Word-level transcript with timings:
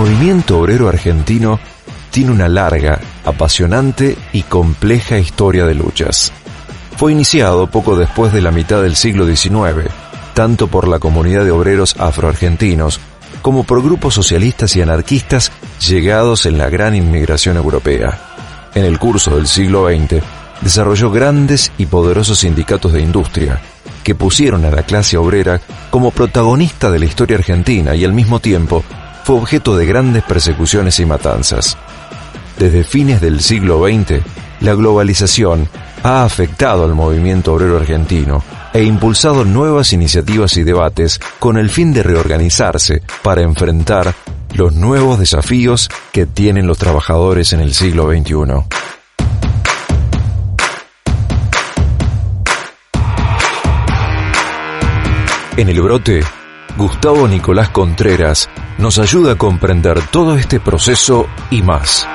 El 0.00 0.06
movimiento 0.06 0.58
obrero 0.58 0.88
argentino 0.88 1.60
tiene 2.10 2.32
una 2.32 2.48
larga, 2.48 2.98
apasionante 3.22 4.16
y 4.32 4.44
compleja 4.44 5.18
historia 5.18 5.66
de 5.66 5.74
luchas. 5.74 6.32
Fue 6.96 7.12
iniciado 7.12 7.66
poco 7.66 7.96
después 7.96 8.32
de 8.32 8.40
la 8.40 8.50
mitad 8.50 8.80
del 8.80 8.96
siglo 8.96 9.26
XIX, 9.26 9.90
tanto 10.32 10.68
por 10.68 10.88
la 10.88 11.00
comunidad 11.00 11.44
de 11.44 11.50
obreros 11.50 11.96
afroargentinos 11.98 12.98
como 13.42 13.64
por 13.64 13.82
grupos 13.82 14.14
socialistas 14.14 14.74
y 14.74 14.80
anarquistas 14.80 15.52
llegados 15.86 16.46
en 16.46 16.56
la 16.56 16.70
gran 16.70 16.94
inmigración 16.94 17.58
europea. 17.58 18.18
En 18.74 18.86
el 18.86 18.98
curso 18.98 19.36
del 19.36 19.46
siglo 19.46 19.86
XX, 19.86 20.22
desarrolló 20.62 21.10
grandes 21.10 21.72
y 21.76 21.84
poderosos 21.84 22.38
sindicatos 22.38 22.94
de 22.94 23.02
industria, 23.02 23.60
que 24.02 24.14
pusieron 24.14 24.64
a 24.64 24.70
la 24.70 24.82
clase 24.82 25.18
obrera 25.18 25.60
como 25.90 26.10
protagonista 26.10 26.90
de 26.90 27.00
la 27.00 27.04
historia 27.04 27.36
argentina 27.36 27.94
y 27.94 28.06
al 28.06 28.14
mismo 28.14 28.40
tiempo 28.40 28.82
fue 29.24 29.36
objeto 29.36 29.76
de 29.76 29.86
grandes 29.86 30.22
persecuciones 30.22 30.98
y 31.00 31.06
matanzas. 31.06 31.76
Desde 32.58 32.84
fines 32.84 33.20
del 33.20 33.40
siglo 33.40 33.84
XX, 33.86 34.22
la 34.60 34.74
globalización 34.74 35.68
ha 36.02 36.24
afectado 36.24 36.84
al 36.84 36.94
movimiento 36.94 37.54
obrero 37.54 37.76
argentino 37.76 38.42
e 38.72 38.84
impulsado 38.84 39.44
nuevas 39.44 39.92
iniciativas 39.92 40.56
y 40.56 40.62
debates 40.62 41.20
con 41.38 41.58
el 41.58 41.70
fin 41.70 41.92
de 41.92 42.02
reorganizarse 42.02 43.02
para 43.22 43.42
enfrentar 43.42 44.14
los 44.54 44.72
nuevos 44.72 45.18
desafíos 45.18 45.88
que 46.12 46.26
tienen 46.26 46.66
los 46.66 46.78
trabajadores 46.78 47.52
en 47.52 47.60
el 47.60 47.74
siglo 47.74 48.10
XXI. 48.10 48.64
En 55.56 55.68
el 55.68 55.82
brote, 55.82 56.22
Gustavo 56.76 57.28
Nicolás 57.28 57.70
Contreras 57.70 58.48
nos 58.78 58.98
ayuda 58.98 59.32
a 59.32 59.38
comprender 59.38 59.98
todo 60.10 60.36
este 60.36 60.60
proceso 60.60 61.26
y 61.50 61.62
más. 61.62 62.06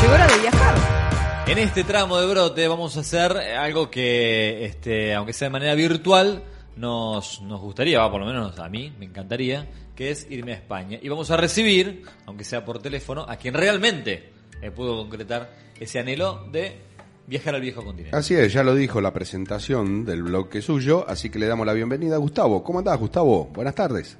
Llegó 0.00 0.14
hora 0.14 0.26
de 0.26 0.38
viajar. 0.40 1.44
En 1.48 1.58
este 1.58 1.84
tramo 1.84 2.18
de 2.18 2.26
brote 2.26 2.68
vamos 2.68 2.96
a 2.96 3.00
hacer 3.00 3.36
algo 3.36 3.90
que, 3.90 4.64
este, 4.64 5.14
aunque 5.14 5.32
sea 5.32 5.48
de 5.48 5.52
manera 5.52 5.74
virtual, 5.74 6.44
nos, 6.76 7.42
nos 7.42 7.60
gustaría, 7.60 7.98
va, 7.98 8.10
por 8.10 8.20
lo 8.20 8.26
menos 8.26 8.58
a 8.58 8.68
mí, 8.68 8.92
me 8.98 9.06
encantaría, 9.06 9.68
que 9.94 10.10
es 10.10 10.26
irme 10.30 10.52
a 10.52 10.56
España. 10.56 10.98
Y 11.02 11.08
vamos 11.08 11.30
a 11.30 11.36
recibir, 11.36 12.04
aunque 12.26 12.44
sea 12.44 12.64
por 12.64 12.78
teléfono, 12.78 13.26
a 13.28 13.36
quien 13.36 13.54
realmente 13.54 14.32
me 14.60 14.70
pudo 14.70 14.96
concretar 14.96 15.50
ese 15.78 15.98
anhelo 15.98 16.46
de 16.50 16.78
viajar 17.26 17.54
al 17.54 17.60
viejo 17.60 17.84
continente. 17.84 18.16
Así 18.16 18.34
es, 18.34 18.52
ya 18.52 18.62
lo 18.62 18.74
dijo 18.74 19.00
la 19.00 19.12
presentación 19.12 20.04
del 20.04 20.22
bloque 20.22 20.60
suyo, 20.62 21.04
así 21.08 21.30
que 21.30 21.38
le 21.38 21.46
damos 21.46 21.66
la 21.66 21.72
bienvenida 21.72 22.16
a 22.16 22.18
Gustavo. 22.18 22.62
¿Cómo 22.62 22.78
andás, 22.78 22.98
Gustavo? 22.98 23.46
Buenas 23.52 23.74
tardes. 23.74 24.18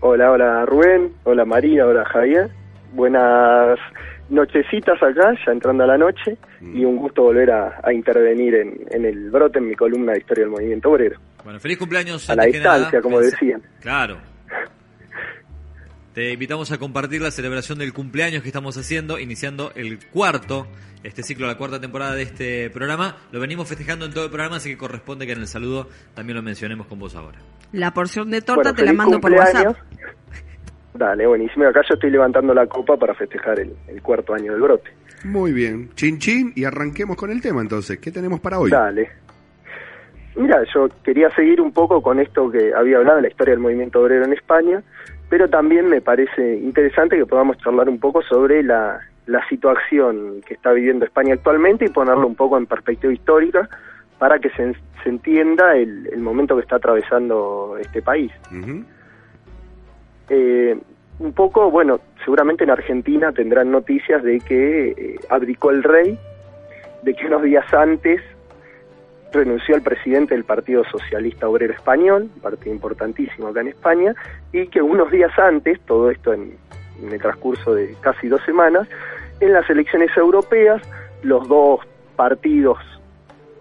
Hola, 0.00 0.32
hola 0.32 0.66
Rubén, 0.66 1.14
hola 1.24 1.44
María, 1.44 1.86
hola 1.86 2.04
Javier. 2.04 2.50
Buenas 2.92 3.78
nochecitas 4.28 5.02
acá, 5.02 5.34
ya 5.46 5.52
entrando 5.52 5.84
a 5.84 5.86
la 5.86 5.98
noche, 5.98 6.36
y 6.60 6.84
un 6.84 6.96
gusto 6.96 7.22
volver 7.22 7.50
a, 7.50 7.80
a 7.82 7.92
intervenir 7.92 8.54
en, 8.54 8.86
en 8.90 9.04
el 9.04 9.30
brote, 9.30 9.58
en 9.58 9.68
mi 9.68 9.74
columna 9.74 10.12
de 10.12 10.18
Historia 10.18 10.44
del 10.44 10.50
Movimiento 10.50 10.90
Obrero. 10.90 11.18
Bueno, 11.42 11.58
feliz 11.60 11.78
cumpleaños. 11.78 12.28
A 12.30 12.34
la 12.34 12.44
nada. 12.46 12.52
distancia, 12.52 13.02
como 13.02 13.20
decían. 13.20 13.62
Claro. 13.80 14.18
Te 16.14 16.30
invitamos 16.30 16.70
a 16.70 16.78
compartir 16.78 17.20
la 17.20 17.32
celebración 17.32 17.76
del 17.80 17.92
cumpleaños 17.92 18.42
que 18.42 18.48
estamos 18.48 18.78
haciendo, 18.78 19.18
iniciando 19.18 19.72
el 19.74 19.98
cuarto, 20.12 20.68
este 21.02 21.24
ciclo, 21.24 21.48
la 21.48 21.56
cuarta 21.56 21.80
temporada 21.80 22.14
de 22.14 22.22
este 22.22 22.70
programa. 22.70 23.16
Lo 23.32 23.40
venimos 23.40 23.68
festejando 23.68 24.06
en 24.06 24.12
todo 24.14 24.26
el 24.26 24.30
programa, 24.30 24.56
así 24.56 24.70
que 24.70 24.78
corresponde 24.78 25.26
que 25.26 25.32
en 25.32 25.40
el 25.40 25.48
saludo 25.48 25.88
también 26.14 26.36
lo 26.36 26.42
mencionemos 26.44 26.86
con 26.86 27.00
vos 27.00 27.16
ahora. 27.16 27.38
La 27.72 27.92
porción 27.92 28.30
de 28.30 28.42
torta 28.42 28.70
Bueno, 28.70 28.76
te 28.76 28.84
la 28.84 28.92
mando 28.92 29.20
por 29.20 29.32
cumpleaños. 29.32 29.74
WhatsApp. 29.76 29.86
Dale, 30.94 31.26
buenísimo. 31.26 31.66
Acá 31.66 31.80
yo 31.88 31.94
estoy 31.94 32.10
levantando 32.12 32.54
la 32.54 32.68
copa 32.68 32.96
para 32.96 33.12
festejar 33.14 33.58
el, 33.58 33.74
el 33.88 34.00
cuarto 34.00 34.34
año 34.34 34.52
del 34.52 34.60
brote. 34.60 34.90
Muy 35.24 35.52
bien. 35.52 35.90
Chin 35.96 36.20
chin 36.20 36.52
y 36.54 36.62
arranquemos 36.62 37.16
con 37.16 37.32
el 37.32 37.40
tema 37.40 37.60
entonces. 37.60 37.98
¿Qué 37.98 38.12
tenemos 38.12 38.38
para 38.38 38.60
hoy? 38.60 38.70
Dale. 38.70 39.10
Mira, 40.36 40.62
yo 40.74 40.88
quería 41.04 41.30
seguir 41.30 41.60
un 41.60 41.72
poco 41.72 42.02
con 42.02 42.18
esto 42.18 42.50
que 42.50 42.72
había 42.74 42.98
hablado 42.98 43.16
de 43.16 43.22
la 43.22 43.28
historia 43.28 43.52
del 43.54 43.60
movimiento 43.60 44.00
obrero 44.00 44.24
en 44.24 44.32
España, 44.32 44.82
pero 45.34 45.50
también 45.50 45.88
me 45.88 46.00
parece 46.00 46.58
interesante 46.58 47.16
que 47.16 47.26
podamos 47.26 47.58
charlar 47.58 47.88
un 47.88 47.98
poco 47.98 48.22
sobre 48.22 48.62
la, 48.62 49.00
la 49.26 49.44
situación 49.48 50.42
que 50.46 50.54
está 50.54 50.70
viviendo 50.70 51.04
España 51.04 51.34
actualmente 51.34 51.86
y 51.86 51.88
ponerlo 51.88 52.24
un 52.24 52.36
poco 52.36 52.56
en 52.56 52.66
perspectiva 52.66 53.12
histórica 53.12 53.68
para 54.20 54.38
que 54.38 54.48
se, 54.50 54.76
se 55.02 55.08
entienda 55.08 55.74
el, 55.74 56.08
el 56.12 56.20
momento 56.20 56.54
que 56.54 56.62
está 56.62 56.76
atravesando 56.76 57.76
este 57.80 58.00
país. 58.00 58.30
Eh, 60.28 60.78
un 61.18 61.32
poco, 61.32 61.68
bueno, 61.68 61.98
seguramente 62.24 62.62
en 62.62 62.70
Argentina 62.70 63.32
tendrán 63.32 63.72
noticias 63.72 64.22
de 64.22 64.38
que 64.38 64.90
eh, 64.90 65.18
abdicó 65.30 65.72
el 65.72 65.82
rey, 65.82 66.16
de 67.02 67.12
que 67.12 67.26
unos 67.26 67.42
días 67.42 67.74
antes 67.74 68.22
renunció 69.34 69.74
al 69.74 69.82
presidente 69.82 70.34
del 70.34 70.44
Partido 70.44 70.84
Socialista 70.84 71.48
Obrero 71.48 71.74
Español, 71.74 72.30
un 72.34 72.40
partido 72.40 72.72
importantísimo 72.72 73.48
acá 73.48 73.60
en 73.60 73.68
España, 73.68 74.14
y 74.52 74.66
que 74.68 74.80
unos 74.80 75.10
días 75.10 75.36
antes, 75.38 75.80
todo 75.82 76.10
esto 76.10 76.32
en, 76.32 76.56
en 77.02 77.12
el 77.12 77.20
transcurso 77.20 77.74
de 77.74 77.94
casi 78.00 78.28
dos 78.28 78.42
semanas, 78.44 78.88
en 79.40 79.52
las 79.52 79.68
elecciones 79.68 80.16
europeas, 80.16 80.80
los 81.22 81.46
dos 81.48 81.80
partidos 82.16 82.78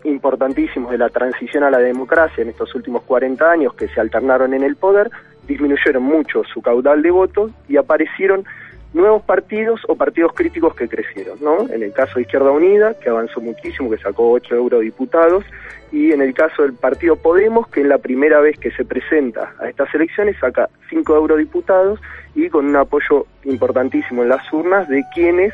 importantísimos 0.03 0.91
de 0.91 0.97
la 0.97 1.09
transición 1.09 1.63
a 1.63 1.72
la 1.72 1.79
democracia 1.79 2.41
en 2.41 2.50
estos 2.50 2.73
últimos 2.75 3.03
40 3.03 3.50
años 3.50 3.73
que 3.73 3.88
se 3.88 4.00
alternaron 4.00 4.53
en 4.53 4.63
el 4.63 4.75
poder, 4.75 5.09
disminuyeron 5.47 6.03
mucho 6.03 6.44
su 6.44 6.62
caudal 6.62 7.01
de 7.01 7.12
votos 7.12 7.51
y 7.67 7.78
aparecieron 7.78 8.45
nuevos 8.94 9.24
partidos 9.24 9.81
o 9.88 9.96
partidos 9.96 10.34
críticos 10.34 10.76
que 10.76 10.88
crecieron, 10.88 11.40
¿no? 11.42 11.68
En 11.70 11.81
el 11.84 11.92
caso 11.94 12.14
de 12.16 12.22
Izquierda 12.22 12.52
Unida, 12.52 12.94
que 13.00 13.09
avanzó 13.09 13.42
muchísimo, 13.42 13.90
que 13.90 13.98
sacó 13.98 14.31
8 14.31 14.56
eurodiputados, 14.56 15.44
y 15.92 16.12
en 16.12 16.22
el 16.22 16.34
caso 16.34 16.64
del 16.64 16.74
partido 16.74 17.16
Podemos, 17.16 17.68
que 17.68 17.81
es 17.81 17.88
la 17.88 17.98
primera 17.98 18.40
vez 18.40 18.58
que 18.59 18.72
se 18.72 18.86
presenta 18.86 19.54
a 19.59 19.68
estas 19.68 19.94
elecciones, 19.94 20.38
saca 20.40 20.70
5 20.90 21.16
eurodiputados 21.16 22.00
y 22.36 22.50
con 22.50 22.66
un 22.66 22.76
apoyo 22.76 23.26
importantísimo 23.44 24.24
en 24.24 24.30
las 24.30 24.52
urnas 24.54 24.88
de 24.88 25.04
quienes 25.14 25.54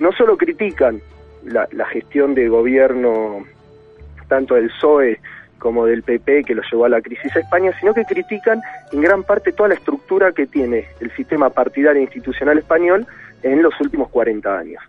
no 0.00 0.12
solo 0.12 0.36
critican 0.36 1.00
la, 1.44 1.68
la 1.72 1.86
gestión 1.86 2.34
de 2.34 2.48
gobierno 2.48 3.44
tanto 4.28 4.54
del 4.54 4.68
PSOE 4.68 5.20
como 5.58 5.86
del 5.86 6.02
PP 6.02 6.44
que 6.44 6.54
lo 6.54 6.62
llevó 6.70 6.84
a 6.84 6.88
la 6.88 7.00
crisis 7.00 7.34
a 7.36 7.40
España, 7.40 7.72
sino 7.80 7.94
que 7.94 8.04
critican 8.04 8.60
en 8.92 9.00
gran 9.00 9.22
parte 9.22 9.52
toda 9.52 9.70
la 9.70 9.74
estructura 9.74 10.32
que 10.32 10.46
tiene 10.46 10.86
el 11.00 11.10
sistema 11.12 11.50
partidario 11.50 12.00
e 12.00 12.04
institucional 12.04 12.58
español 12.58 13.06
en 13.42 13.62
los 13.62 13.78
últimos 13.80 14.08
40 14.10 14.58
años. 14.58 14.82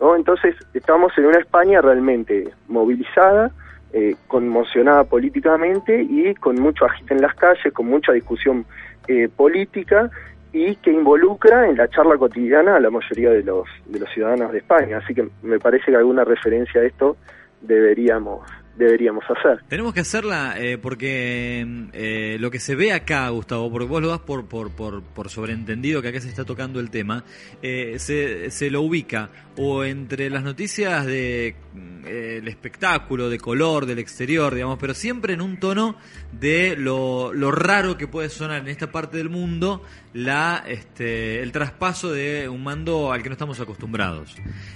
¿no? 0.00 0.16
Entonces, 0.16 0.54
estamos 0.74 1.16
en 1.18 1.26
una 1.26 1.38
España 1.38 1.80
realmente 1.80 2.48
movilizada, 2.68 3.50
eh, 3.92 4.14
conmocionada 4.28 5.04
políticamente 5.04 6.00
y 6.00 6.34
con 6.34 6.56
mucho 6.60 6.84
agite 6.84 7.14
en 7.14 7.22
las 7.22 7.34
calles, 7.34 7.72
con 7.72 7.86
mucha 7.86 8.12
discusión 8.12 8.64
eh, 9.08 9.28
política 9.34 10.10
y 10.52 10.76
que 10.76 10.92
involucra 10.92 11.68
en 11.68 11.76
la 11.76 11.88
charla 11.88 12.16
cotidiana 12.16 12.76
a 12.76 12.80
la 12.80 12.90
mayoría 12.90 13.30
de 13.30 13.42
los, 13.42 13.68
de 13.86 14.00
los 14.00 14.08
ciudadanos 14.10 14.52
de 14.52 14.58
España. 14.58 14.98
Así 14.98 15.14
que 15.14 15.28
me 15.42 15.58
parece 15.58 15.90
que 15.90 15.96
alguna 15.96 16.24
referencia 16.24 16.80
a 16.80 16.84
esto 16.84 17.16
deberíamos 17.60 18.42
deberíamos 18.84 19.24
hacer. 19.28 19.62
Tenemos 19.68 19.94
que 19.94 20.00
hacerla 20.00 20.54
eh, 20.58 20.78
porque 20.78 21.66
eh, 21.92 22.36
lo 22.40 22.50
que 22.50 22.58
se 22.58 22.74
ve 22.74 22.92
acá, 22.92 23.28
Gustavo, 23.28 23.70
porque 23.70 23.86
vos 23.86 24.02
lo 24.02 24.08
das 24.08 24.20
por, 24.20 24.46
por, 24.46 24.70
por, 24.70 25.02
por 25.02 25.28
sobreentendido 25.28 26.02
que 26.02 26.08
acá 26.08 26.20
se 26.20 26.28
está 26.28 26.44
tocando 26.44 26.80
el 26.80 26.90
tema, 26.90 27.24
eh, 27.62 27.96
se, 27.98 28.50
se 28.50 28.70
lo 28.70 28.82
ubica 28.82 29.30
o 29.56 29.84
entre 29.84 30.30
las 30.30 30.42
noticias 30.42 31.04
de 31.04 31.54
mm, 31.74 32.06
eh, 32.06 32.36
el 32.38 32.48
espectáculo, 32.48 33.28
de 33.28 33.38
color, 33.38 33.84
del 33.84 33.98
exterior, 33.98 34.54
digamos, 34.54 34.78
pero 34.78 34.94
siempre 34.94 35.34
en 35.34 35.42
un 35.42 35.60
tono 35.60 35.96
de 36.32 36.76
lo, 36.76 37.34
lo 37.34 37.50
raro 37.50 37.98
que 37.98 38.06
puede 38.06 38.30
sonar 38.30 38.62
en 38.62 38.68
esta 38.68 38.90
parte 38.90 39.18
del 39.18 39.28
mundo 39.28 39.82
la 40.12 40.64
este, 40.66 41.40
el 41.40 41.52
traspaso 41.52 42.10
de 42.10 42.48
un 42.48 42.62
mando 42.62 43.12
al 43.12 43.22
que 43.22 43.28
no 43.28 43.34
estamos 43.34 43.60
acostumbrados. 43.60 44.34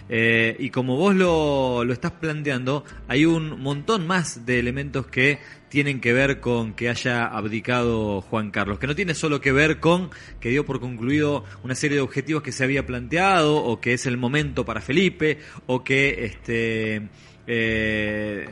Eh, 0.08 0.56
y 0.58 0.70
como 0.70 0.96
vos 0.96 1.14
lo, 1.14 1.84
lo 1.84 1.92
estás 1.92 2.12
planteando, 2.12 2.84
hay 3.08 3.25
un 3.25 3.60
montón 3.60 4.06
más 4.06 4.46
de 4.46 4.58
elementos 4.58 5.06
que 5.06 5.38
tienen 5.69 6.00
que 6.00 6.12
ver 6.12 6.38
con 6.38 6.75
que 6.75 6.88
haya 6.88 7.26
abdicado 7.26 8.20
Juan 8.20 8.52
Carlos, 8.52 8.78
que 8.78 8.86
no 8.86 8.94
tiene 8.94 9.12
solo 9.14 9.40
que 9.40 9.50
ver 9.50 9.81
con 9.81 10.10
que 10.38 10.50
dio 10.50 10.64
por 10.64 10.78
concluido 10.78 11.44
una 11.64 11.75
serie 11.75 11.96
de 11.96 12.02
objetivos 12.02 12.42
que 12.44 12.52
se 12.52 12.62
había 12.62 12.86
planteado, 12.86 13.56
o 13.56 13.81
que 13.81 13.94
es 13.94 14.06
el 14.06 14.16
momento 14.16 14.64
para 14.64 14.81
Felipe, 14.81 15.38
o 15.66 15.82
que 15.82 16.26
este 16.26 17.08
eh, 17.46 18.46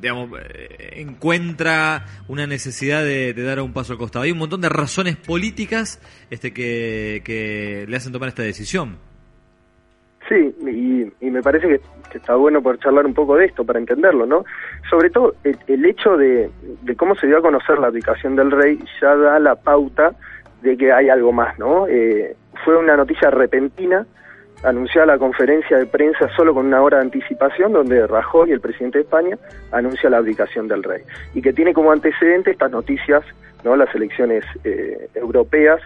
digamos, 0.00 0.30
eh, 0.38 1.00
encuentra 1.00 2.04
una 2.28 2.46
necesidad 2.46 3.02
de, 3.02 3.32
de 3.32 3.42
dar 3.42 3.60
un 3.60 3.72
paso 3.72 3.92
al 3.92 3.98
costado. 3.98 4.24
Hay 4.24 4.32
un 4.32 4.38
montón 4.38 4.60
de 4.60 4.68
razones 4.68 5.16
políticas 5.16 6.00
este, 6.30 6.52
que, 6.52 7.84
le 7.88 7.96
hacen 7.96 8.12
tomar 8.12 8.28
esta 8.28 8.42
decisión. 8.42 8.98
Sí, 10.28 10.54
y, 11.20 11.30
me 11.30 11.42
parece 11.42 11.66
que 11.66 11.80
está 12.16 12.36
bueno 12.36 12.62
poder 12.62 12.78
charlar 12.78 13.06
un 13.06 13.14
poco 13.14 13.36
de 13.36 13.46
esto 13.46 13.64
para 13.64 13.80
entenderlo, 13.80 14.24
¿no? 14.24 14.44
Sobre 14.88 15.10
todo 15.10 15.34
el, 15.42 15.84
hecho 15.84 16.16
de, 16.16 16.48
de, 16.82 16.96
cómo 16.96 17.16
se 17.16 17.26
dio 17.26 17.38
a 17.38 17.42
conocer 17.42 17.78
la 17.78 17.88
abdicación 17.88 18.36
del 18.36 18.52
rey 18.52 18.78
ya 19.00 19.16
da 19.16 19.38
la 19.40 19.56
pauta 19.56 20.14
de 20.62 20.76
que 20.76 20.92
hay 20.92 21.08
algo 21.08 21.32
más, 21.32 21.58
¿no? 21.58 21.88
Eh, 21.88 22.36
fue 22.64 22.76
una 22.76 22.96
noticia 22.96 23.30
repentina, 23.30 24.06
anunciada 24.64 25.06
la 25.06 25.18
conferencia 25.18 25.78
de 25.78 25.86
prensa 25.86 26.28
solo 26.36 26.54
con 26.54 26.66
una 26.66 26.82
hora 26.82 26.98
de 26.98 27.04
anticipación, 27.04 27.72
donde 27.72 28.06
Rajoy, 28.06 28.50
el 28.50 28.60
presidente 28.60 28.98
de 28.98 29.04
España, 29.04 29.38
anuncia 29.72 30.10
la 30.10 30.18
abdicación 30.18 30.68
del 30.68 30.82
rey. 30.82 31.02
Y 31.34 31.42
que 31.42 31.52
tiene 31.52 31.74
como 31.74 31.92
antecedente 31.92 32.50
estas 32.50 32.70
noticias, 32.70 33.22
¿no? 33.62 33.76
las 33.76 33.94
elecciones 33.94 34.44
eh, 34.64 35.08
europeas 35.14 35.80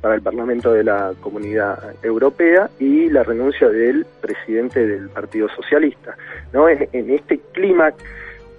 para 0.00 0.16
el 0.16 0.22
Parlamento 0.22 0.72
de 0.72 0.84
la 0.84 1.12
Comunidad 1.20 1.78
Europea 2.02 2.68
y 2.78 3.08
la 3.08 3.22
renuncia 3.22 3.68
del 3.68 4.04
presidente 4.20 4.86
del 4.86 5.08
Partido 5.08 5.48
Socialista. 5.48 6.16
¿no? 6.52 6.68
En, 6.68 6.88
en 6.92 7.10
este 7.10 7.40
clima 7.52 7.92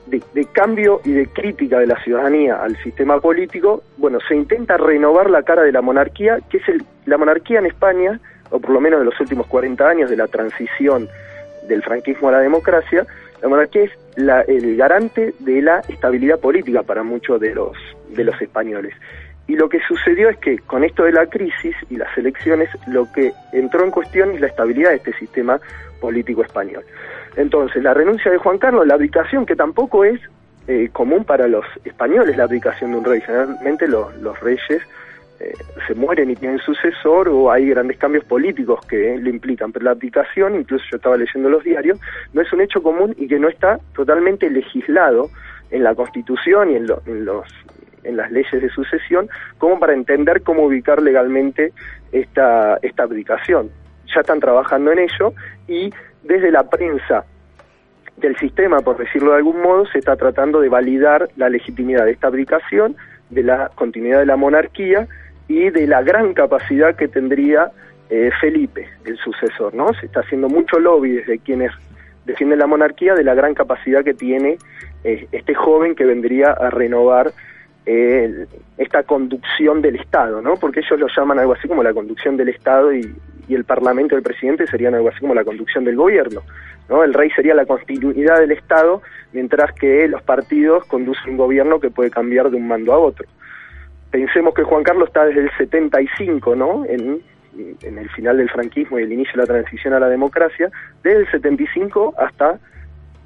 de, 0.08 0.24
de, 0.34 0.46
cambio 0.46 1.02
y 1.04 1.12
de 1.12 1.28
crítica 1.28 1.80
de 1.80 1.88
la 1.88 2.02
ciudadanía 2.04 2.64
al 2.64 2.76
sistema 2.78 3.20
político, 3.20 3.84
bueno, 3.98 4.20
se 4.28 4.36
intenta 4.36 4.78
renovar 4.78 5.30
la 5.30 5.44
cara 5.44 5.64
de 5.64 5.72
la 5.72 5.82
monarquía, 5.82 6.40
que 6.50 6.58
es 6.58 6.70
el, 6.70 6.84
la 7.06 7.18
monarquía 7.18 7.60
en 7.60 7.66
España, 7.66 8.20
o 8.52 8.60
por 8.60 8.72
lo 8.72 8.80
menos 8.80 9.00
de 9.00 9.06
los 9.06 9.20
últimos 9.20 9.48
40 9.48 9.88
años 9.88 10.10
de 10.10 10.18
la 10.18 10.28
transición 10.28 11.10
del 11.68 11.84
franquismo 11.84 12.30
a 12.30 12.34
la 12.34 12.40
democracia, 12.40 13.06
la 13.42 13.50
monarquía 13.50 13.84
es 13.84 13.92
la, 14.16 14.42
el 14.42 14.76
garante 14.78 15.34
de 15.40 15.62
la 15.62 15.80
estabilidad 15.88 16.40
política 16.40 16.84
para 16.84 17.04
muchos 17.04 17.40
de 17.40 17.54
los, 17.54 17.76
de 18.10 18.24
los 18.24 18.40
españoles. 18.42 18.94
Y 19.48 19.56
lo 19.56 19.70
que 19.70 19.80
sucedió 19.88 20.30
es 20.30 20.38
que 20.38 20.58
con 20.60 20.84
esto 20.84 21.04
de 21.04 21.12
la 21.12 21.28
crisis 21.28 21.76
y 21.90 21.98
las 21.98 22.18
elecciones, 22.18 22.70
lo 22.88 23.12
que 23.12 23.32
entró 23.52 23.84
en 23.84 23.92
cuestión 23.92 24.32
es 24.32 24.42
la 24.42 24.48
estabilidad 24.48 24.90
de 24.90 24.96
este 24.96 25.14
sistema 25.14 25.60
político 26.02 26.44
español. 26.44 26.84
Entonces, 27.36 27.84
la 27.84 27.94
renuncia 27.94 28.32
de 28.32 28.38
Juan 28.38 28.58
Carlos, 28.58 28.88
la 28.88 28.96
abdicación, 28.96 29.46
que 29.46 29.56
tampoco 29.56 30.04
es 30.04 30.20
eh, 30.68 30.90
común 30.92 31.26
para 31.26 31.48
los 31.48 31.66
españoles, 31.84 32.38
la 32.38 32.46
abdicación 32.46 32.92
de 32.92 32.98
un 32.98 33.06
rey. 33.06 33.22
Generalmente 33.22 33.88
los, 33.88 34.16
los 34.16 34.40
reyes 34.40 34.82
eh, 35.40 35.54
se 35.86 35.96
mueren 35.96 36.30
y 36.30 36.36
tienen 36.36 36.60
sucesor 36.60 37.28
o 37.28 37.52
hay 37.52 37.68
grandes 37.68 37.98
cambios 37.98 38.24
políticos 38.24 38.80
que 38.88 39.18
lo 39.18 39.30
implican, 39.30 39.72
pero 39.72 39.86
la 39.86 39.92
abdicación, 39.92 40.56
incluso 40.56 40.86
yo 40.90 40.98
estaba 40.98 41.18
leyendo 41.18 41.50
los 41.50 41.64
diarios, 41.64 42.00
no 42.34 42.42
es 42.42 42.52
un 42.54 42.62
hecho 42.62 42.82
común 42.82 43.14
y 43.18 43.28
que 43.28 43.38
no 43.38 43.50
está 43.50 43.80
totalmente 43.94 44.50
legislado 44.50 45.30
en 45.72 45.84
la 45.84 45.94
Constitución 45.94 46.72
y 46.72 46.76
en, 46.76 46.88
lo, 46.88 47.02
en 47.06 47.26
los 47.26 47.46
en 48.06 48.18
las 48.18 48.32
leyes 48.32 48.62
de 48.62 48.70
sucesión 48.70 49.28
como 49.58 49.80
para 49.80 49.94
entender 49.94 50.44
cómo 50.44 50.64
ubicar 50.64 51.02
legalmente 51.02 51.74
esta, 52.12 52.78
esta 52.82 53.04
abdicación. 53.04 53.72
Ya 54.14 54.22
están 54.22 54.40
trabajando 54.40 54.92
en 54.92 55.00
ello 55.00 55.34
y 55.68 55.92
desde 56.24 56.52
la 56.52 56.70
prensa 56.70 57.26
del 58.18 58.38
sistema, 58.38 58.80
por 58.80 58.98
decirlo 58.98 59.32
de 59.32 59.38
algún 59.38 59.62
modo, 59.62 59.86
se 59.88 60.00
está 60.00 60.16
tratando 60.16 60.62
de 60.62 60.70
validar 60.70 61.30
la 61.36 61.50
legitimidad 61.50 62.06
de 62.06 62.12
esta 62.12 62.28
abdicación, 62.28 62.96
de 63.30 63.44
la 63.44 63.72
continuidad 63.76 64.20
de 64.20 64.28
la 64.28 64.38
monarquía 64.38 65.08
y 65.48 65.70
de 65.70 65.88
la 65.88 66.02
gran 66.02 66.34
capacidad 66.34 66.96
que 66.96 67.08
tendría 67.08 67.72
eh, 68.10 68.30
Felipe, 68.40 68.88
el 69.06 69.18
sucesor, 69.18 69.74
¿no? 69.74 69.94
Se 70.00 70.06
está 70.06 70.22
haciendo 70.22 70.48
mucho 70.48 70.80
lobby 70.80 71.12
desde 71.12 71.40
quienes 71.40 71.72
defienden 72.26 72.60
la 72.60 72.68
monarquía 72.68 73.14
de 73.16 73.24
la 73.24 73.34
gran 73.34 73.54
capacidad 73.54 74.04
que 74.04 74.14
tiene 74.14 74.58
eh, 75.04 75.28
este 75.32 75.54
joven 75.54 75.96
que 75.96 76.06
vendría 76.06 76.52
a 76.52 76.70
renovar 76.70 77.32
eh, 77.86 78.48
esta 78.78 79.04
conducción 79.04 79.82
del 79.82 79.96
Estado, 79.96 80.42
¿no? 80.42 80.56
Porque 80.56 80.80
ellos 80.80 81.00
lo 81.00 81.08
llaman 81.16 81.40
algo 81.40 81.54
así 81.54 81.68
como 81.68 81.84
la 81.84 81.94
conducción 81.94 82.38
del 82.38 82.50
Estado 82.50 82.94
y, 82.94 83.16
y 83.48 83.56
el 83.56 83.64
Parlamento 83.64 84.16
del 84.16 84.24
presidente 84.24 84.68
serían 84.68 84.96
algo 84.96 85.10
así 85.10 85.20
como 85.20 85.36
la 85.36 85.44
conducción 85.44 85.84
del 85.84 85.96
gobierno, 85.96 86.42
¿no? 86.90 87.04
El 87.04 87.14
rey 87.14 87.30
sería 87.32 87.54
la 87.54 87.66
continuidad 87.66 88.40
del 88.40 88.52
Estado, 88.52 89.02
mientras 89.34 89.72
que 89.74 90.08
los 90.08 90.22
partidos 90.24 90.86
conducen 90.86 91.32
un 91.32 91.38
gobierno 91.38 91.80
que 91.80 91.92
puede 91.92 92.10
cambiar 92.10 92.50
de 92.50 92.58
un 92.58 92.68
mando 92.68 92.94
a 92.94 92.98
otro. 92.98 93.28
Pensemos 94.16 94.54
que 94.54 94.64
Juan 94.64 94.82
Carlos 94.82 95.10
está 95.10 95.26
desde 95.26 95.42
el 95.42 95.52
75, 95.58 96.56
¿no? 96.56 96.86
En, 96.86 97.22
en 97.82 97.98
el 97.98 98.10
final 98.12 98.38
del 98.38 98.50
franquismo 98.50 98.98
y 98.98 99.04
el 99.04 99.12
inicio 99.12 99.34
de 99.34 99.40
la 99.40 99.46
transición 99.46 99.94
a 99.94 100.00
la 100.00 100.08
democracia, 100.08 100.72
desde 101.04 101.20
el 101.20 101.32
75 101.32 102.14
hasta 102.18 102.58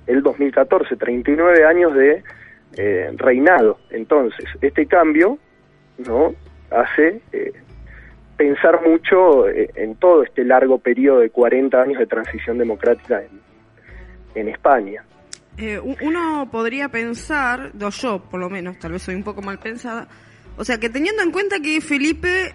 el 0.08 0.24
2014, 0.24 0.96
39 0.96 1.64
años 1.64 1.94
de 1.94 2.24
eh, 2.76 3.12
reinado. 3.18 3.78
Entonces, 3.92 4.44
este 4.62 4.88
cambio 4.88 5.38
no 6.00 6.34
hace 6.72 7.22
eh, 7.34 7.54
pensar 8.36 8.82
mucho 8.82 9.48
eh, 9.48 9.70
en 9.76 9.94
todo 9.98 10.24
este 10.24 10.44
largo 10.44 10.80
periodo 10.80 11.20
de 11.20 11.30
40 11.30 11.80
años 11.80 12.00
de 12.00 12.08
transición 12.08 12.58
democrática 12.58 13.22
en, 13.22 13.40
en 14.34 14.50
España. 14.50 15.04
Uno 16.02 16.50
podría 16.52 16.90
pensar, 16.90 17.74
o 17.80 17.90
yo 17.90 18.24
por 18.24 18.40
lo 18.40 18.50
menos, 18.50 18.80
tal 18.80 18.94
vez 18.94 19.04
soy 19.04 19.14
un 19.14 19.24
poco 19.24 19.44
mal 19.44 19.60
pensada, 19.60 20.08
o 20.60 20.66
sea 20.66 20.78
que 20.78 20.90
teniendo 20.90 21.24
en 21.24 21.32
cuenta 21.32 21.62
que 21.62 21.80
Felipe 21.80 22.54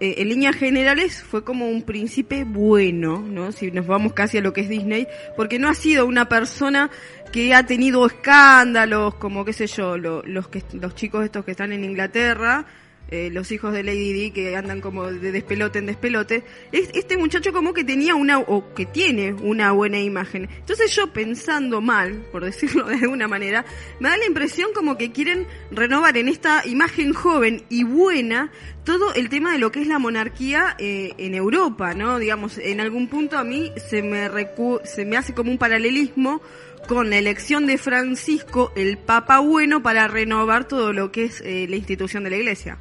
eh, 0.00 0.16
en 0.18 0.28
líneas 0.28 0.56
generales 0.56 1.22
fue 1.22 1.44
como 1.44 1.68
un 1.68 1.82
príncipe 1.82 2.42
bueno, 2.42 3.20
¿no? 3.20 3.52
Si 3.52 3.70
nos 3.70 3.86
vamos 3.86 4.12
casi 4.12 4.38
a 4.38 4.40
lo 4.40 4.52
que 4.52 4.62
es 4.62 4.68
Disney, 4.68 5.06
porque 5.36 5.60
no 5.60 5.68
ha 5.68 5.74
sido 5.74 6.04
una 6.04 6.28
persona 6.28 6.90
que 7.32 7.54
ha 7.54 7.64
tenido 7.64 8.04
escándalos, 8.06 9.14
como 9.14 9.44
qué 9.44 9.52
sé 9.52 9.68
yo, 9.68 9.96
lo, 9.96 10.22
los 10.24 10.48
que 10.48 10.64
los 10.72 10.96
chicos 10.96 11.24
estos 11.24 11.44
que 11.44 11.52
están 11.52 11.72
en 11.72 11.84
Inglaterra, 11.84 12.66
eh, 13.08 13.30
los 13.30 13.52
hijos 13.52 13.72
de 13.72 13.82
Lady 13.82 14.12
Di 14.12 14.30
que 14.30 14.56
andan 14.56 14.80
como 14.80 15.10
de 15.10 15.32
despelote 15.32 15.78
en 15.78 15.86
despelote, 15.86 16.44
es, 16.72 16.90
este 16.94 17.16
muchacho 17.16 17.52
como 17.52 17.74
que 17.74 17.84
tenía 17.84 18.14
una, 18.14 18.38
o 18.38 18.74
que 18.74 18.86
tiene 18.86 19.32
una 19.34 19.72
buena 19.72 20.00
imagen. 20.00 20.48
Entonces 20.58 20.94
yo 20.94 21.12
pensando 21.12 21.80
mal, 21.80 22.24
por 22.32 22.44
decirlo 22.44 22.84
de 22.88 22.96
alguna 22.96 23.28
manera, 23.28 23.64
me 24.00 24.08
da 24.08 24.16
la 24.16 24.26
impresión 24.26 24.70
como 24.74 24.96
que 24.96 25.12
quieren 25.12 25.46
renovar 25.70 26.16
en 26.16 26.28
esta 26.28 26.66
imagen 26.66 27.12
joven 27.12 27.64
y 27.68 27.84
buena 27.84 28.50
todo 28.84 29.14
el 29.14 29.28
tema 29.28 29.52
de 29.52 29.58
lo 29.58 29.72
que 29.72 29.80
es 29.80 29.86
la 29.86 29.98
monarquía 29.98 30.76
eh, 30.78 31.12
en 31.18 31.34
Europa, 31.34 31.94
¿no? 31.94 32.18
Digamos, 32.18 32.58
en 32.58 32.80
algún 32.80 33.08
punto 33.08 33.38
a 33.38 33.44
mí 33.44 33.72
se 33.88 34.02
me, 34.02 34.28
recu 34.28 34.80
se 34.84 35.04
me 35.04 35.16
hace 35.16 35.34
como 35.34 35.50
un 35.50 35.58
paralelismo 35.58 36.42
con 36.86 37.10
la 37.10 37.16
elección 37.16 37.66
de 37.66 37.78
Francisco, 37.78 38.72
el 38.76 38.98
Papa 38.98 39.38
bueno, 39.40 39.82
para 39.82 40.06
renovar 40.06 40.68
todo 40.68 40.92
lo 40.92 41.12
que 41.12 41.24
es 41.24 41.40
eh, 41.40 41.66
la 41.68 41.76
institución 41.76 42.24
de 42.24 42.30
la 42.30 42.36
Iglesia. 42.36 42.78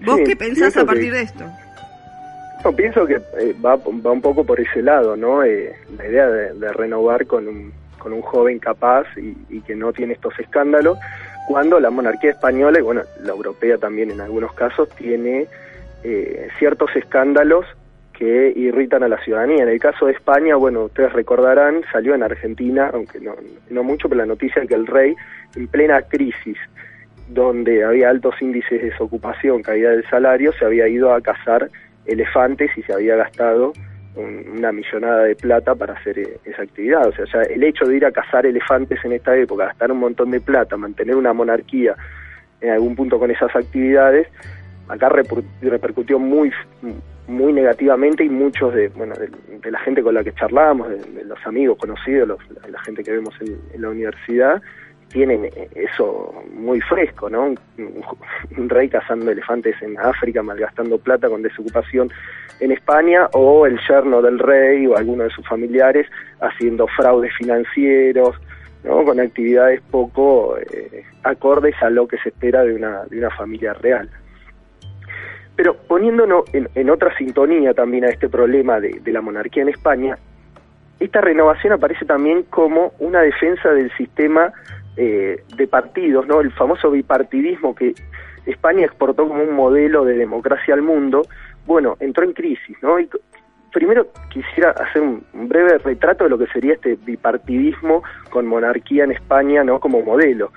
¿Vos 0.00 0.16
Sí, 0.18 0.24
qué 0.24 0.36
pensás 0.36 0.76
a 0.76 0.84
partir 0.84 1.10
que- 1.12 1.18
de 1.18 1.22
esto? 1.22 1.44
No, 2.64 2.72
pienso 2.74 3.06
que 3.06 3.14
eh, 3.38 3.54
va, 3.64 3.76
va 3.76 4.10
un 4.12 4.22
poco 4.22 4.42
por 4.44 4.58
ese 4.58 4.80
lado, 4.80 5.16
¿no? 5.16 5.44
Eh, 5.44 5.74
la 5.98 6.08
idea 6.08 6.26
de, 6.28 6.54
de 6.54 6.72
renovar 6.72 7.26
con 7.26 7.46
un, 7.46 7.72
con 7.98 8.12
un 8.14 8.22
joven 8.22 8.58
capaz 8.58 9.04
y, 9.18 9.36
y 9.50 9.60
que 9.60 9.74
no 9.74 9.92
tiene 9.92 10.14
estos 10.14 10.38
escándalos, 10.38 10.98
cuando 11.46 11.78
la 11.78 11.90
monarquía 11.90 12.30
española, 12.30 12.78
y 12.78 12.82
bueno, 12.82 13.02
la 13.22 13.32
europea 13.32 13.76
también 13.76 14.10
en 14.10 14.22
algunos 14.22 14.54
casos, 14.54 14.88
tiene 14.96 15.46
eh, 16.04 16.48
ciertos 16.58 16.88
escándalos 16.96 17.66
que 18.14 18.50
irritan 18.56 19.02
a 19.02 19.08
la 19.08 19.18
ciudadanía. 19.18 19.64
En 19.64 19.68
el 19.68 19.78
caso 19.78 20.06
de 20.06 20.12
España, 20.12 20.56
bueno, 20.56 20.84
ustedes 20.84 21.12
recordarán, 21.12 21.82
salió 21.92 22.14
en 22.14 22.22
Argentina, 22.22 22.90
aunque 22.94 23.20
no, 23.20 23.34
no 23.68 23.82
mucho, 23.82 24.08
pero 24.08 24.20
la 24.20 24.26
noticia 24.26 24.62
de 24.62 24.68
que 24.68 24.74
el 24.74 24.86
rey, 24.86 25.14
en 25.54 25.66
plena 25.66 26.00
crisis, 26.00 26.56
donde 27.28 27.84
había 27.84 28.10
altos 28.10 28.34
índices 28.40 28.80
de 28.82 28.90
desocupación, 28.90 29.62
caída 29.62 29.90
del 29.90 30.04
salario, 30.08 30.52
se 30.52 30.64
había 30.64 30.88
ido 30.88 31.12
a 31.14 31.20
cazar 31.20 31.70
elefantes 32.06 32.70
y 32.76 32.82
se 32.82 32.92
había 32.92 33.16
gastado 33.16 33.72
un- 34.16 34.44
una 34.58 34.70
millonada 34.72 35.24
de 35.24 35.34
plata 35.34 35.74
para 35.74 35.94
hacer 35.94 36.18
eh, 36.18 36.38
esa 36.44 36.62
actividad. 36.62 37.08
O 37.08 37.12
sea, 37.12 37.24
ya 37.32 37.42
el 37.52 37.62
hecho 37.64 37.84
de 37.86 37.96
ir 37.96 38.04
a 38.06 38.12
cazar 38.12 38.46
elefantes 38.46 39.04
en 39.04 39.12
esta 39.12 39.36
época, 39.36 39.66
gastar 39.66 39.90
un 39.90 39.98
montón 39.98 40.30
de 40.30 40.40
plata, 40.40 40.76
mantener 40.76 41.16
una 41.16 41.32
monarquía 41.32 41.94
en 42.60 42.70
algún 42.70 42.94
punto 42.94 43.18
con 43.18 43.30
esas 43.30 43.54
actividades, 43.56 44.28
acá 44.88 45.08
reper- 45.08 45.44
repercutió 45.62 46.18
muy 46.18 46.52
muy 47.26 47.54
negativamente 47.54 48.22
y 48.22 48.28
muchos 48.28 48.74
de 48.74 48.88
bueno 48.88 49.14
de, 49.14 49.70
la 49.70 49.78
gente 49.80 50.02
con 50.02 50.12
la 50.14 50.22
que 50.22 50.32
charlamos, 50.34 50.90
de, 50.90 51.24
los 51.24 51.38
amigos 51.46 51.78
conocidos, 51.78 52.28
los- 52.28 52.70
la, 52.70 52.78
gente 52.82 53.02
que 53.02 53.12
vemos 53.12 53.34
en 53.40 53.80
la 53.80 53.88
universidad, 53.88 54.60
tienen 55.14 55.48
eso 55.76 56.34
muy 56.52 56.80
fresco, 56.80 57.30
¿no? 57.30 57.54
Un, 57.78 58.68
rey 58.68 58.88
cazando 58.88 59.30
elefantes 59.30 59.80
en 59.80 59.96
África, 59.96 60.42
malgastando 60.42 60.98
plata 60.98 61.28
con 61.28 61.40
desocupación 61.40 62.10
en 62.58 62.72
España, 62.72 63.28
o 63.32 63.64
el 63.64 63.78
yerno 63.88 64.20
del 64.20 64.40
rey 64.40 64.88
o 64.88 64.96
alguno 64.96 65.22
de 65.22 65.30
sus 65.30 65.46
familiares 65.46 66.08
haciendo 66.40 66.88
fraudes 66.88 67.32
financieros, 67.38 68.34
¿no? 68.82 69.04
Con 69.04 69.20
actividades 69.20 69.80
poco 69.88 70.58
eh, 70.58 71.04
acordes 71.22 71.80
a 71.80 71.90
lo 71.90 72.08
que 72.08 72.18
se 72.18 72.30
espera 72.30 72.64
de 72.64 72.74
una, 72.74 73.04
de 73.04 73.18
una 73.18 73.30
familia 73.30 73.72
real. 73.72 74.10
Pero 75.54 75.76
poniéndonos 75.76 76.52
en, 76.52 76.68
en 76.74 76.90
otra 76.90 77.16
sintonía 77.16 77.72
también 77.72 78.04
a 78.04 78.08
este 78.08 78.28
problema 78.28 78.80
de 78.80 79.12
la 79.12 79.20
monarquía 79.20 79.62
en 79.62 79.68
España, 79.68 80.18
esta 80.98 81.20
renovación 81.20 81.72
aparece 81.72 82.04
también 82.04 82.44
como 82.44 82.92
una 82.98 83.20
defensa 83.20 83.70
del 83.70 83.92
sistema 83.96 84.52
eh, 84.96 85.42
de 85.56 85.66
partidos, 85.66 86.26
¿no? 86.26 86.40
El 86.40 86.52
famoso 86.52 86.90
bipartidismo 86.90 87.74
que 87.74 87.94
España 88.46 88.84
exportó 88.84 89.26
como 89.26 89.42
un 89.42 89.54
modelo 89.54 90.04
de 90.04 90.14
democracia 90.14 90.74
al 90.74 90.82
mundo, 90.82 91.22
bueno, 91.66 91.96
entró 92.00 92.24
en 92.24 92.32
crisis, 92.32 92.76
¿no? 92.82 93.00
Y 93.00 93.08
primero 93.72 94.06
quisiera 94.30 94.70
hacer 94.70 95.02
un 95.02 95.24
breve 95.32 95.78
retrato 95.78 96.24
de 96.24 96.30
lo 96.30 96.38
que 96.38 96.46
sería 96.46 96.74
este 96.74 96.96
bipartidismo 97.04 98.02
con 98.30 98.46
monarquía 98.46 99.04
en 99.04 99.12
España, 99.12 99.64
¿no? 99.64 99.80
Como 99.80 100.02
modelo. 100.02 100.52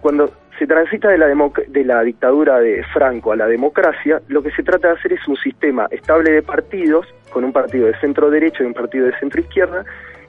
Cuando 0.00 0.32
se 0.58 0.66
transita 0.66 1.08
de 1.08 1.18
la, 1.18 1.26
de 1.26 1.84
la 1.84 2.02
dictadura 2.02 2.58
de 2.60 2.82
Franco 2.92 3.32
a 3.32 3.36
la 3.36 3.46
democracia, 3.46 4.22
lo 4.28 4.42
que 4.42 4.50
se 4.52 4.62
trata 4.62 4.88
de 4.88 4.94
hacer 4.94 5.12
es 5.12 5.28
un 5.28 5.36
sistema 5.36 5.86
estable 5.90 6.32
de 6.32 6.42
partidos, 6.42 7.06
con 7.30 7.44
un 7.44 7.52
partido 7.52 7.86
de 7.86 7.98
centro 8.00 8.30
derecho 8.30 8.62
y 8.62 8.66
un 8.66 8.74
partido 8.74 9.06
de 9.06 9.18
centro 9.18 9.40
izquierda, 9.40 9.84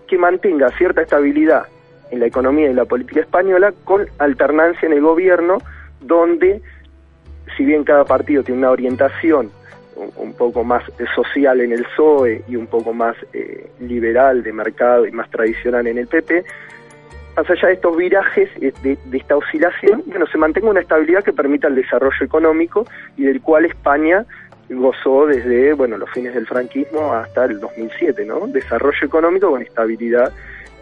que 0.07 0.17
mantenga 0.17 0.69
cierta 0.77 1.01
estabilidad 1.01 1.63
en 2.11 2.19
la 2.19 2.27
economía 2.27 2.69
y 2.69 2.73
la 2.73 2.85
política 2.85 3.21
española, 3.21 3.73
con 3.83 4.07
alternancia 4.17 4.85
en 4.85 4.93
el 4.93 5.01
gobierno, 5.01 5.59
donde, 6.01 6.61
si 7.55 7.65
bien 7.65 7.83
cada 7.83 8.05
partido 8.05 8.43
tiene 8.43 8.59
una 8.59 8.71
orientación 8.71 9.51
un, 10.15 10.33
poco 10.33 10.63
más 10.63 10.83
social 11.13 11.59
en 11.61 11.73
el 11.73 11.83
PSOE 11.83 12.43
y 12.47 12.55
un 12.55 12.67
poco 12.67 12.93
más 12.93 13.15
eh, 13.33 13.69
liberal 13.79 14.43
de 14.43 14.53
mercado 14.53 15.05
y 15.05 15.11
más 15.11 15.29
tradicional 15.29 15.87
en 15.87 15.97
el 15.97 16.07
PP, 16.07 16.45
más 17.35 17.49
allá 17.49 17.67
de 17.67 17.73
estos 17.73 17.95
virajes, 17.95 18.49
eh, 18.61 18.73
de, 18.81 18.97
esta 19.17 19.35
oscilación, 19.35 20.03
bueno, 20.07 20.25
se 20.27 20.37
mantenga 20.37 20.69
una 20.69 20.81
estabilidad 20.81 21.23
que 21.23 21.33
permita 21.33 21.67
el 21.67 21.75
desarrollo 21.75 22.25
económico 22.25 22.85
y 23.17 23.23
del 23.23 23.41
cual 23.41 23.65
España 23.65 24.25
gozó 24.69 25.25
desde, 25.25 25.73
bueno, 25.73 25.97
los 25.97 26.09
fines 26.11 26.33
del 26.33 26.45
franquismo 26.45 27.13
hasta 27.13 27.45
el 27.45 27.59
2007, 27.59 28.25
¿no? 28.25 28.47
Desarrollo 28.47 29.05
económico 29.05 29.49
con 29.49 29.61
estabilidad 29.61 30.31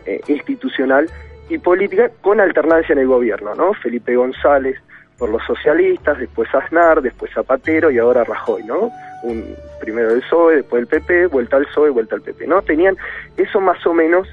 eh, 0.08 0.22
institucional 0.28 1.10
y 1.50 1.58
política 1.58 2.10
con 2.22 2.40
alternancia 2.40 2.94
en 2.94 3.00
el 3.00 3.08
gobierno, 3.08 3.54
¿no? 3.56 3.74
Felipe 3.74 4.16
González 4.16 4.78
por 5.18 5.30
los 5.30 5.44
socialistas, 5.46 6.18
después 6.20 6.54
Aznar, 6.54 7.02
después 7.02 7.32
Zapatero 7.34 7.92
y 7.92 7.98
ahora 7.98 8.24
Rajoy, 8.24 8.64
¿no? 8.64 8.90
Un, 9.24 9.44
primero 9.80 10.12
el 10.12 10.22
PSOE, 10.22 10.58
después 10.58 10.82
el 10.82 10.88
PP, 10.88 11.28
vuelta 11.28 11.58
al 11.58 11.66
PSOE, 11.66 11.90
vuelta 11.90 12.16
al 12.16 12.22
PP, 12.22 12.48
¿no? 12.48 12.62
Tenían 12.62 12.96
eso 13.36 13.60
más 13.60 13.86
o 13.86 13.94
menos 13.94 14.28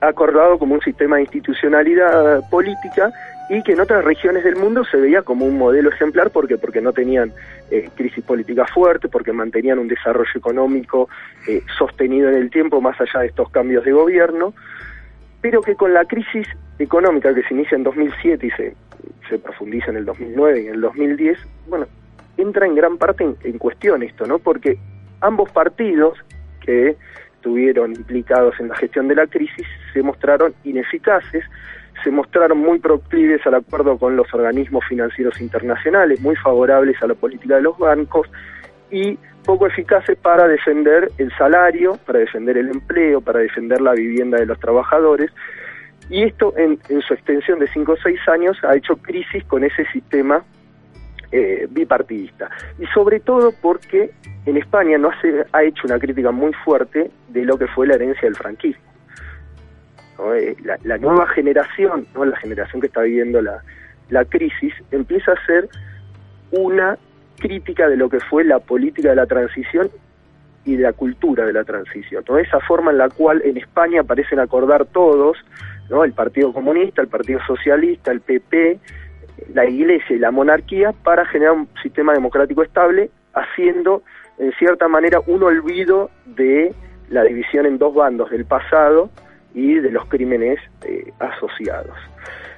acordado 0.00 0.58
como 0.58 0.74
un 0.74 0.80
sistema 0.80 1.16
de 1.16 1.22
institucionalidad 1.22 2.48
política 2.50 3.10
y 3.48 3.62
que 3.62 3.72
en 3.72 3.80
otras 3.80 4.04
regiones 4.04 4.44
del 4.44 4.56
mundo 4.56 4.84
se 4.84 4.98
veía 4.98 5.22
como 5.22 5.46
un 5.46 5.56
modelo 5.56 5.90
ejemplar 5.90 6.30
porque 6.30 6.58
porque 6.58 6.80
no 6.80 6.92
tenían 6.92 7.32
eh, 7.70 7.88
crisis 7.96 8.22
política 8.22 8.66
fuerte, 8.66 9.08
porque 9.08 9.32
mantenían 9.32 9.78
un 9.78 9.88
desarrollo 9.88 10.30
económico 10.34 11.08
eh, 11.46 11.62
sostenido 11.78 12.28
en 12.28 12.36
el 12.36 12.50
tiempo 12.50 12.80
más 12.80 13.00
allá 13.00 13.20
de 13.20 13.28
estos 13.28 13.50
cambios 13.50 13.84
de 13.84 13.92
gobierno, 13.92 14.52
pero 15.40 15.62
que 15.62 15.76
con 15.76 15.94
la 15.94 16.04
crisis 16.04 16.46
económica 16.78 17.34
que 17.34 17.42
se 17.42 17.54
inicia 17.54 17.76
en 17.76 17.84
2007 17.84 18.46
y 18.46 18.50
se, 18.50 18.74
se 19.28 19.38
profundiza 19.38 19.90
en 19.90 19.96
el 19.96 20.04
2009 20.04 20.62
y 20.62 20.66
en 20.66 20.74
el 20.74 20.80
2010, 20.80 21.38
bueno, 21.68 21.86
entra 22.36 22.66
en 22.66 22.74
gran 22.74 22.98
parte 22.98 23.24
en, 23.24 23.36
en 23.44 23.58
cuestión 23.58 24.02
esto, 24.02 24.26
¿no? 24.26 24.38
Porque 24.38 24.78
ambos 25.20 25.50
partidos 25.50 26.18
que 26.60 26.96
estuvieron 27.34 27.92
implicados 27.92 28.58
en 28.60 28.68
la 28.68 28.76
gestión 28.76 29.08
de 29.08 29.14
la 29.14 29.26
crisis 29.26 29.66
se 29.92 30.02
mostraron 30.02 30.54
ineficaces, 30.64 31.44
se 32.02 32.10
mostraron 32.10 32.58
muy 32.58 32.78
proclives 32.78 33.46
al 33.46 33.54
acuerdo 33.54 33.98
con 33.98 34.16
los 34.16 34.32
organismos 34.32 34.84
financieros 34.88 35.40
internacionales, 35.40 36.20
muy 36.20 36.36
favorables 36.36 37.02
a 37.02 37.06
la 37.06 37.14
política 37.14 37.56
de 37.56 37.62
los 37.62 37.78
bancos 37.78 38.28
y 38.90 39.18
poco 39.44 39.66
eficaces 39.66 40.16
para 40.18 40.46
defender 40.46 41.10
el 41.18 41.32
salario, 41.36 41.98
para 42.06 42.18
defender 42.18 42.58
el 42.58 42.68
empleo, 42.68 43.20
para 43.20 43.40
defender 43.40 43.80
la 43.80 43.92
vivienda 43.92 44.38
de 44.38 44.46
los 44.46 44.58
trabajadores. 44.60 45.30
Y 46.10 46.24
esto 46.24 46.54
en, 46.56 46.78
su 47.02 47.14
extensión 47.14 47.58
de 47.58 47.66
5 47.68 47.92
o 47.92 47.96
6 47.96 48.28
años 48.28 48.56
ha 48.64 48.76
hecho 48.76 48.96
crisis 48.96 49.44
con 49.44 49.64
ese 49.64 49.84
sistema 49.86 50.42
eh, 51.32 51.66
bipartidista. 51.70 52.50
Y 52.78 52.86
sobre 52.86 53.20
todo 53.20 53.52
porque 53.60 54.10
en 54.46 54.56
España 54.56 54.96
no 54.98 55.10
se 55.20 55.44
ha 55.52 55.62
hecho 55.62 55.82
una 55.84 55.98
crítica 55.98 56.30
muy 56.30 56.52
fuerte 56.64 57.10
de 57.28 57.44
lo 57.44 57.58
que 57.58 57.66
fue 57.68 57.86
la 57.86 57.94
herencia 57.94 58.22
del 58.22 58.36
franquismo. 58.36 58.87
Eh, 60.18 60.56
la, 60.82 60.98
nueva 60.98 61.28
generación, 61.28 62.06
¿no? 62.14 62.24
la 62.24 62.36
generación 62.38 62.80
que 62.80 62.88
está 62.88 63.02
viviendo 63.02 63.40
la, 63.40 63.62
la 64.10 64.24
crisis, 64.24 64.74
empieza 64.90 65.32
a 65.32 65.46
ser 65.46 65.68
una 66.50 66.98
crítica 67.38 67.88
de 67.88 67.96
lo 67.96 68.08
que 68.08 68.18
fue 68.18 68.42
la 68.42 68.58
política 68.58 69.10
de 69.10 69.16
la 69.16 69.26
transición 69.26 69.88
y 70.64 70.76
de 70.76 70.82
la 70.82 70.92
cultura 70.92 71.46
de 71.46 71.52
la 71.52 71.62
transición. 71.62 72.24
Esa 72.40 72.58
forma 72.60 72.90
en 72.90 72.98
la 72.98 73.08
cual 73.08 73.42
en 73.44 73.56
España 73.58 74.02
parecen 74.02 74.40
acordar 74.40 74.86
todos, 74.86 75.38
¿no? 75.88 76.02
el 76.02 76.12
Partido 76.12 76.52
Comunista, 76.52 77.00
el 77.00 77.08
Partido 77.08 77.38
Socialista, 77.46 78.10
el 78.10 78.20
PP, 78.20 78.78
la 79.54 79.66
Iglesia 79.66 80.16
y 80.16 80.18
la 80.18 80.32
monarquía, 80.32 80.92
para 81.04 81.26
generar 81.26 81.54
un 81.54 81.68
sistema 81.80 82.12
democrático 82.12 82.64
estable, 82.64 83.10
haciendo 83.34 84.02
en 84.38 84.52
cierta 84.54 84.88
manera 84.88 85.20
un 85.26 85.44
olvido 85.44 86.10
de 86.26 86.74
la 87.08 87.22
división 87.22 87.66
en 87.66 87.78
dos 87.78 87.94
bandos 87.94 88.30
del 88.30 88.44
pasado 88.44 89.10
y 89.54 89.74
de 89.74 89.90
los 89.90 90.06
crímenes 90.06 90.58
eh, 90.84 91.12
asociados. 91.18 91.96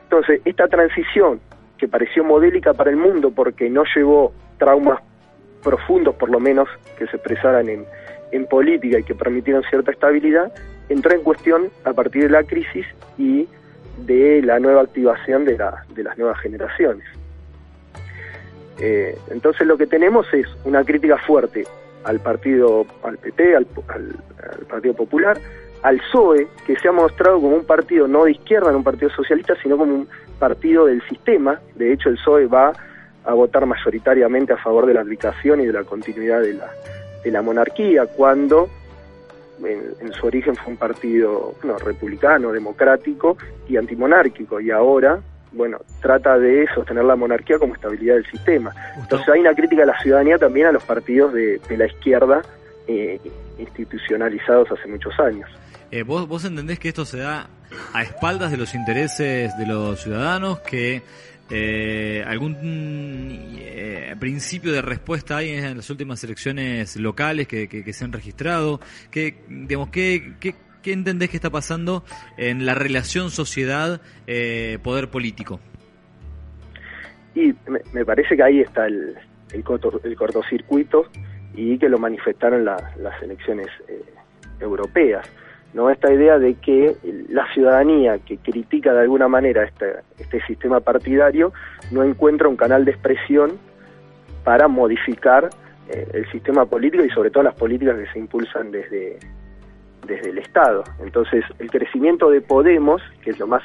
Entonces, 0.05 0.41
esta 0.45 0.69
transición 0.69 1.41
que 1.79 1.89
pareció 1.89 2.25
modélica 2.25 2.75
para 2.75 2.91
el 2.91 2.97
mundo 2.97 3.31
porque 3.31 3.71
no 3.71 3.85
llevó 3.95 4.33
traumas 4.59 5.01
profundos, 5.63 6.15
por 6.17 6.31
lo 6.31 6.41
menos, 6.41 6.69
que 6.99 7.07
se 7.07 7.17
expresaran 7.17 7.69
en, 7.69 7.85
en 8.33 8.47
política 8.47 8.99
y 8.99 9.03
que 9.03 9.15
permitieron 9.15 9.63
cierta 9.65 9.91
estabilidad, 9.91 10.53
entró 10.89 11.15
en 11.15 11.23
cuestión 11.23 11.71
a 11.85 11.93
partir 11.93 12.25
de 12.25 12.31
la 12.31 12.43
crisis 12.43 12.87
y 13.17 13.49
de 13.99 14.43
la 14.43 14.59
nueva 14.59 14.83
activación 14.83 15.45
de, 15.45 15.57
la, 15.57 15.85
de 15.95 16.03
las 16.03 16.19
nuevas 16.19 16.39
generaciones. 16.41 17.07
Eh, 18.81 19.17
entonces 19.31 19.67
lo 19.67 19.77
que 19.77 19.87
tenemos 19.87 20.27
es 20.33 20.47
una 20.65 20.85
crítica 20.85 21.19
fuerte 21.19 21.65
al 22.05 22.19
partido, 22.21 22.87
al 23.03 23.19
PP, 23.19 23.57
al, 23.57 23.67
Partido 24.69 24.95
Popular, 24.95 25.39
al 25.83 25.99
PSOE, 25.99 26.49
que 26.67 26.77
se 26.77 26.89
ha 26.89 26.93
mostrado 26.93 27.41
como 27.41 27.57
un 27.57 27.65
partido 27.65 28.07
no 28.07 28.25
de 28.25 28.33
izquierda, 28.33 28.71
no 28.71 28.79
un 28.79 28.85
partido 28.85 29.11
socialista, 29.11 29.55
sino 29.63 29.77
como 29.77 29.95
un 29.95 30.09
partido 30.39 30.87
del 30.87 31.03
sistema. 31.09 31.61
De 31.75 31.93
hecho, 31.93 32.09
el 32.09 32.17
PSOE 32.17 32.47
va 32.47 32.73
a 33.25 33.35
votar 33.35 33.67
mayoritariamente 33.67 34.53
a 34.53 34.57
favor 34.57 34.87
de 34.87 34.95
la 34.95 35.03
aplicación 35.03 35.61
y 35.61 35.67
de 35.67 35.73
la 35.73 35.85
continuidad 35.85 36.41
de 36.41 36.55
la, 36.55 36.71
de 37.25 37.31
la 37.31 37.43
monarquía, 37.43 38.07
cuando 38.07 38.69
en, 39.65 39.83
en, 40.01 40.13
su 40.13 40.27
origen 40.27 40.57
fue 40.57 40.73
un 40.73 40.79
partido 40.79 41.55
no, 41.63 41.77
republicano, 41.79 42.53
democrático 42.53 43.37
y 43.69 43.77
antimonárquico, 43.77 44.61
y 44.61 44.71
ahora 44.71 45.21
bueno, 45.53 45.79
trata 46.01 46.39
de 46.39 46.67
sostener 46.75 47.05
la 47.05 47.17
monarquía 47.17 47.59
como 47.59 47.75
estabilidad 47.75 48.15
del 48.15 48.27
sistema. 48.27 48.73
Entonces 48.97 49.29
hay 49.29 49.41
una 49.41 49.55
crítica 49.55 49.83
a 49.83 49.87
la 49.87 49.99
ciudadanía 50.01 50.39
también 50.39 50.67
a 50.67 50.73
los 50.73 50.85
partidos 50.85 51.33
de, 51.33 51.61
la 51.71 51.87
izquierda 51.87 52.43
eh, 52.87 53.21
institucionalizados 53.59 54.71
hace 54.71 54.89
muchos 54.89 55.19
años. 55.19 55.49
Eh, 55.91 56.03
¿vos, 56.03 56.29
¿Vos 56.29 56.45
entendés 56.45 56.79
que 56.79 56.89
esto 56.89 57.05
se 57.05 57.19
da 57.19 57.49
a 57.93 58.03
espaldas 58.03 58.51
de 58.51 58.57
los 58.57 58.75
intereses 58.75 59.57
de 59.57 59.67
los 59.67 60.01
ciudadanos, 60.01 60.61
que 60.61 61.03
eh, 61.51 62.25
algún 62.27 62.57
principio 64.21 64.73
de 64.73 64.83
respuesta 64.83 65.39
hay 65.39 65.51
en 65.51 65.77
las 65.77 65.91
últimas 65.91 66.23
elecciones 66.23 66.97
locales 66.97 67.49
que, 67.49 67.69
que, 67.69 67.93
se 67.93 68.05
han 68.05 68.13
registrado? 68.13 68.81
¿Qué, 69.11 69.43
digamos, 69.49 69.91
qué, 69.91 70.35
qué 70.39 70.55
¿Qué 70.83 70.93
entendés 70.93 71.29
que 71.29 71.37
está 71.37 71.51
pasando 71.51 72.05
en 72.39 72.65
la 72.65 72.75
relación 72.75 73.31
sociedad-poder 73.31 75.05
eh, 75.05 75.09
político? 75.11 75.61
Y 77.35 77.55
me, 77.93 78.05
parece 78.05 78.37
que 78.37 78.43
ahí 78.43 78.61
está 78.61 78.87
el, 78.87 79.15
el, 79.53 79.63
cortocircuito 80.17 81.05
y 81.55 81.79
que 81.79 81.89
lo 81.89 81.99
manifestaron 81.99 82.65
las 82.65 83.23
elecciones 83.23 83.69
eh, 83.89 84.03
europeas. 84.61 85.31
¿No? 85.75 85.91
Esta 85.91 86.13
idea 86.13 86.39
de 86.39 86.55
que 86.55 86.97
la 87.29 87.47
ciudadanía 87.53 88.19
que 88.19 88.39
critica 88.39 88.93
de 88.93 89.01
alguna 89.01 89.29
manera 89.29 89.65
este, 89.65 89.97
este 90.19 90.41
sistema 90.47 90.81
partidario 90.81 91.53
no 91.91 92.03
encuentra 92.03 92.49
un 92.49 92.57
canal 92.57 92.85
de 92.85 92.93
expresión 92.93 93.59
para 94.45 94.69
modificar 94.69 95.51
eh, 95.89 96.09
el 96.13 96.31
sistema 96.31 96.67
político 96.67 97.05
y 97.05 97.11
sobre 97.11 97.31
todo 97.31 97.43
las 97.45 97.55
políticas 97.55 97.97
que 97.99 98.07
se 98.13 98.19
impulsan 98.19 98.71
desde, 98.71 99.19
desde 100.07 100.31
el 100.31 100.39
Estado. 100.39 100.85
Entonces, 101.03 101.45
el 101.59 101.71
crecimiento 101.71 102.31
de 102.31 102.41
Podemos, 102.41 103.03
que 103.23 103.31
es 103.31 103.39
lo 103.39 103.47
más 103.47 103.63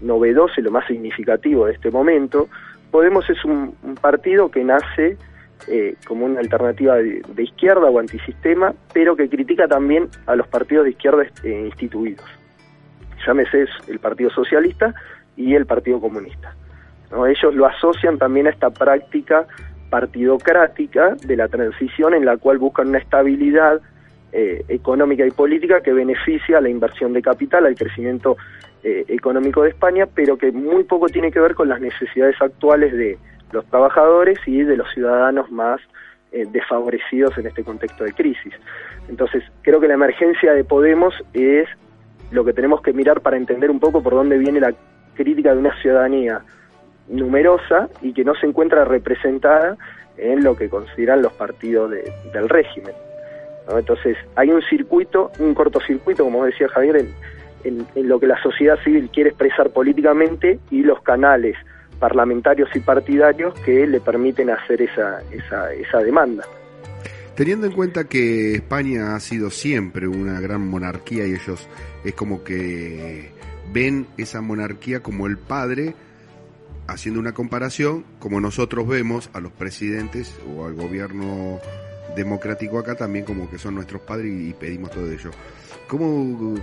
novedoso 0.00 0.54
y 0.60 0.62
lo 0.62 0.70
más 0.70 0.86
significativo 0.86 1.66
de 1.66 1.74
este 1.74 1.90
momento, 1.90 2.48
Podemos 2.90 3.28
es 3.30 3.42
un, 3.44 3.74
partido 4.00 4.50
que 4.50 4.62
nace 4.62 5.16
eh, 5.68 5.96
como 6.06 6.26
una 6.26 6.40
alternativa 6.40 6.96
de, 6.96 7.42
izquierda 7.42 7.90
o 7.90 7.98
antisistema, 7.98 8.74
pero 8.92 9.16
que 9.16 9.28
critica 9.28 9.66
también 9.68 10.08
a 10.26 10.36
los 10.36 10.46
partidos 10.48 10.84
de 10.84 10.90
izquierda 10.90 11.24
eh, 11.44 11.62
instituidos. 11.66 12.24
Llámese 13.26 13.66
el 13.88 13.98
Partido 13.98 14.30
Socialista 14.30 14.94
y 15.36 15.54
el 15.54 15.66
Partido 15.66 16.00
Comunista. 16.00 16.54
Ellos 17.28 17.54
lo 17.54 17.66
asocian 17.66 18.18
también 18.18 18.46
a 18.46 18.50
esta 18.50 18.70
práctica 18.70 19.46
partidocrática 19.90 21.14
de 21.22 21.36
la 21.36 21.48
transición 21.48 22.14
en 22.14 22.24
la 22.24 22.38
cual 22.38 22.56
buscan 22.56 22.88
una 22.88 22.98
estabilidad 22.98 23.82
eh, 24.32 24.64
económica 24.68 25.26
y 25.26 25.30
política 25.30 25.82
que 25.82 25.92
beneficia 25.92 26.56
a 26.56 26.60
la 26.62 26.70
inversión 26.70 27.12
de 27.12 27.20
capital, 27.20 27.66
al 27.66 27.74
crecimiento 27.74 28.38
eh, 28.82 29.04
económico 29.08 29.62
de 29.62 29.68
España, 29.68 30.06
pero 30.06 30.38
que 30.38 30.50
muy 30.50 30.84
poco 30.84 31.08
tiene 31.08 31.30
que 31.30 31.38
ver 31.38 31.54
con 31.54 31.68
las 31.68 31.82
necesidades 31.82 32.40
actuales 32.40 32.94
de 32.94 33.18
los 33.52 33.64
trabajadores 33.66 34.38
y 34.46 34.62
de 34.62 34.76
los 34.76 34.90
ciudadanos 34.92 35.50
más 35.50 35.80
eh, 36.32 36.46
desfavorecidos 36.50 37.36
en 37.38 37.46
este 37.46 37.62
contexto 37.62 38.04
de 38.04 38.12
crisis. 38.12 38.54
Entonces, 39.08 39.44
creo 39.62 39.80
que 39.80 39.88
la 39.88 39.94
emergencia 39.94 40.54
de 40.54 40.64
Podemos 40.64 41.14
es 41.34 41.68
lo 42.30 42.44
que 42.44 42.52
tenemos 42.52 42.80
que 42.80 42.92
mirar 42.92 43.20
para 43.20 43.36
entender 43.36 43.70
un 43.70 43.78
poco 43.78 44.02
por 44.02 44.14
dónde 44.14 44.38
viene 44.38 44.60
la 44.60 44.72
crítica 45.14 45.52
de 45.52 45.58
una 45.58 45.78
ciudadanía 45.80 46.40
numerosa 47.08 47.88
y 48.00 48.12
que 48.14 48.24
no 48.24 48.34
se 48.34 48.46
encuentra 48.46 48.84
representada 48.84 49.76
en 50.16 50.42
lo 50.42 50.56
que 50.56 50.68
consideran 50.68 51.20
los 51.22 51.32
partidos 51.32 51.90
del 51.90 52.48
régimen. 52.48 52.94
Entonces, 53.68 54.16
hay 54.34 54.50
un 54.50 54.62
circuito, 54.62 55.30
un 55.38 55.54
cortocircuito, 55.54 56.24
como 56.24 56.44
decía 56.44 56.68
Javier, 56.68 56.96
en, 57.64 57.86
en, 57.94 58.08
lo 58.08 58.18
que 58.18 58.26
la 58.26 58.40
sociedad 58.42 58.78
civil 58.82 59.08
quiere 59.12 59.30
expresar 59.30 59.70
políticamente 59.70 60.58
y 60.70 60.82
los 60.82 61.00
canales 61.02 61.56
parlamentarios 62.02 62.68
y 62.74 62.80
partidarios 62.80 63.54
que 63.60 63.86
le 63.86 64.00
permiten 64.00 64.50
hacer 64.50 64.82
esa, 64.82 65.20
esa, 65.30 65.72
esa 65.72 65.98
demanda. 65.98 66.42
Teniendo 67.36 67.68
en 67.68 67.72
cuenta 67.72 68.08
que 68.08 68.56
España 68.56 69.14
ha 69.14 69.20
sido 69.20 69.50
siempre 69.50 70.08
una 70.08 70.40
gran 70.40 70.66
monarquía 70.66 71.28
y 71.28 71.34
ellos 71.34 71.68
es 72.04 72.12
como 72.14 72.42
que 72.42 73.30
ven 73.72 74.08
esa 74.18 74.40
monarquía 74.40 74.98
como 74.98 75.28
el 75.28 75.38
padre, 75.38 75.94
haciendo 76.88 77.20
una 77.20 77.34
comparación, 77.34 78.04
como 78.18 78.40
nosotros 78.40 78.88
vemos 78.88 79.30
a 79.32 79.38
los 79.38 79.52
presidentes 79.52 80.36
o 80.56 80.66
al 80.66 80.74
gobierno 80.74 81.60
democrático 82.16 82.80
acá 82.80 82.96
también 82.96 83.24
como 83.24 83.48
que 83.48 83.58
son 83.58 83.76
nuestros 83.76 84.02
padres 84.02 84.26
y 84.26 84.52
pedimos 84.54 84.90
todo 84.90 85.08
ello. 85.08 85.30
¿Cómo, 85.86 86.56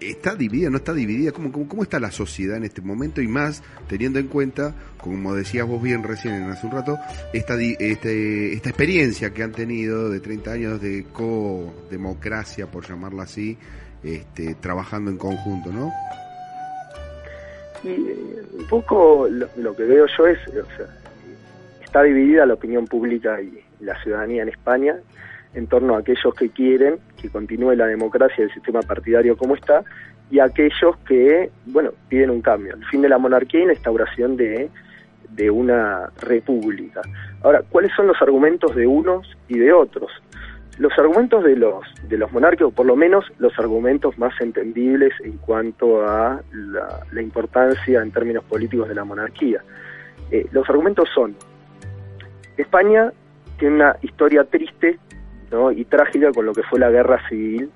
está 0.00 0.34
dividida, 0.34 0.70
no 0.70 0.78
está 0.78 0.92
dividida, 0.92 1.32
¿Cómo, 1.32 1.52
cómo, 1.52 1.82
está 1.82 1.98
la 2.00 2.10
sociedad 2.10 2.56
en 2.56 2.64
este 2.64 2.80
momento 2.80 3.20
y 3.20 3.28
más 3.28 3.62
teniendo 3.88 4.18
en 4.18 4.28
cuenta, 4.28 4.74
como 4.98 5.34
decías 5.34 5.66
vos 5.66 5.82
bien 5.82 6.02
recién 6.02 6.44
hace 6.50 6.66
un 6.66 6.72
rato, 6.72 6.98
esta, 7.32 7.54
este, 7.60 8.52
esta 8.52 8.68
experiencia 8.68 9.30
que 9.30 9.42
han 9.42 9.52
tenido 9.52 10.08
de 10.10 10.20
30 10.20 10.52
años 10.52 10.80
de 10.80 11.06
co-democracia, 11.12 12.66
por 12.66 12.86
llamarla 12.86 13.24
así, 13.24 13.56
este, 14.02 14.54
trabajando 14.56 15.10
en 15.10 15.18
conjunto, 15.18 15.70
¿no? 15.72 15.92
Y 17.82 17.88
eh, 17.88 18.42
un 18.58 18.66
poco 18.66 19.28
lo, 19.28 19.76
que 19.76 19.84
veo 19.84 20.06
yo 20.18 20.26
es, 20.26 20.38
o 20.48 20.76
sea, 20.76 20.86
está 21.82 22.02
dividida 22.02 22.46
la 22.46 22.54
opinión 22.54 22.86
pública 22.86 23.40
y 23.40 23.62
la 23.80 24.00
ciudadanía 24.02 24.42
en 24.42 24.48
España 24.48 24.96
en 25.54 25.66
torno 25.66 25.94
a 25.94 26.00
aquellos 26.00 26.34
que 26.34 26.50
quieren 26.50 26.98
que 27.20 27.28
continúe 27.28 27.74
la 27.74 27.86
democracia 27.86 28.36
y 28.38 28.42
el 28.42 28.54
sistema 28.54 28.82
partidario 28.82 29.36
como 29.36 29.54
está, 29.54 29.84
y 30.30 30.40
aquellos 30.40 30.96
que, 31.06 31.50
bueno, 31.66 31.90
piden 32.08 32.30
un 32.30 32.40
cambio, 32.40 32.74
el 32.74 32.84
fin 32.86 33.02
de 33.02 33.08
la 33.08 33.18
monarquía 33.18 33.62
y 33.62 33.66
la 33.66 33.72
instauración 33.72 34.36
de, 34.36 34.68
de 35.30 35.50
una 35.50 36.10
república. 36.20 37.02
Ahora, 37.42 37.62
¿cuáles 37.68 37.92
son 37.94 38.06
los 38.06 38.20
argumentos 38.20 38.74
de 38.74 38.86
unos 38.86 39.26
y 39.48 39.58
de 39.58 39.72
otros? 39.72 40.10
Los 40.78 40.92
argumentos 40.98 41.44
de 41.44 41.56
los, 41.56 41.84
de 42.08 42.18
los 42.18 42.32
monarcas, 42.32 42.68
o 42.68 42.70
por 42.70 42.86
lo 42.86 42.96
menos 42.96 43.24
los 43.38 43.56
argumentos 43.58 44.18
más 44.18 44.32
entendibles 44.40 45.12
en 45.22 45.38
cuanto 45.38 46.06
a 46.06 46.40
la, 46.52 47.22
importancia 47.22 48.02
en 48.02 48.10
términos 48.10 48.42
políticos 48.44 48.88
de 48.88 48.94
la 48.94 49.04
monarquía. 49.04 49.62
Eh, 50.30 50.46
los 50.50 50.68
argumentos 50.68 51.08
son, 51.14 51.36
España 52.56 53.12
tiene 53.58 53.76
una 53.76 53.96
historia 54.02 54.44
triste 54.44 54.98
y 55.72 55.84
trágica 55.84 56.32
con 56.32 56.46
lo 56.46 56.52
que 56.52 56.62
fue 56.62 56.78
la 56.78 56.90
guerra 56.90 57.26
civil 57.28 57.70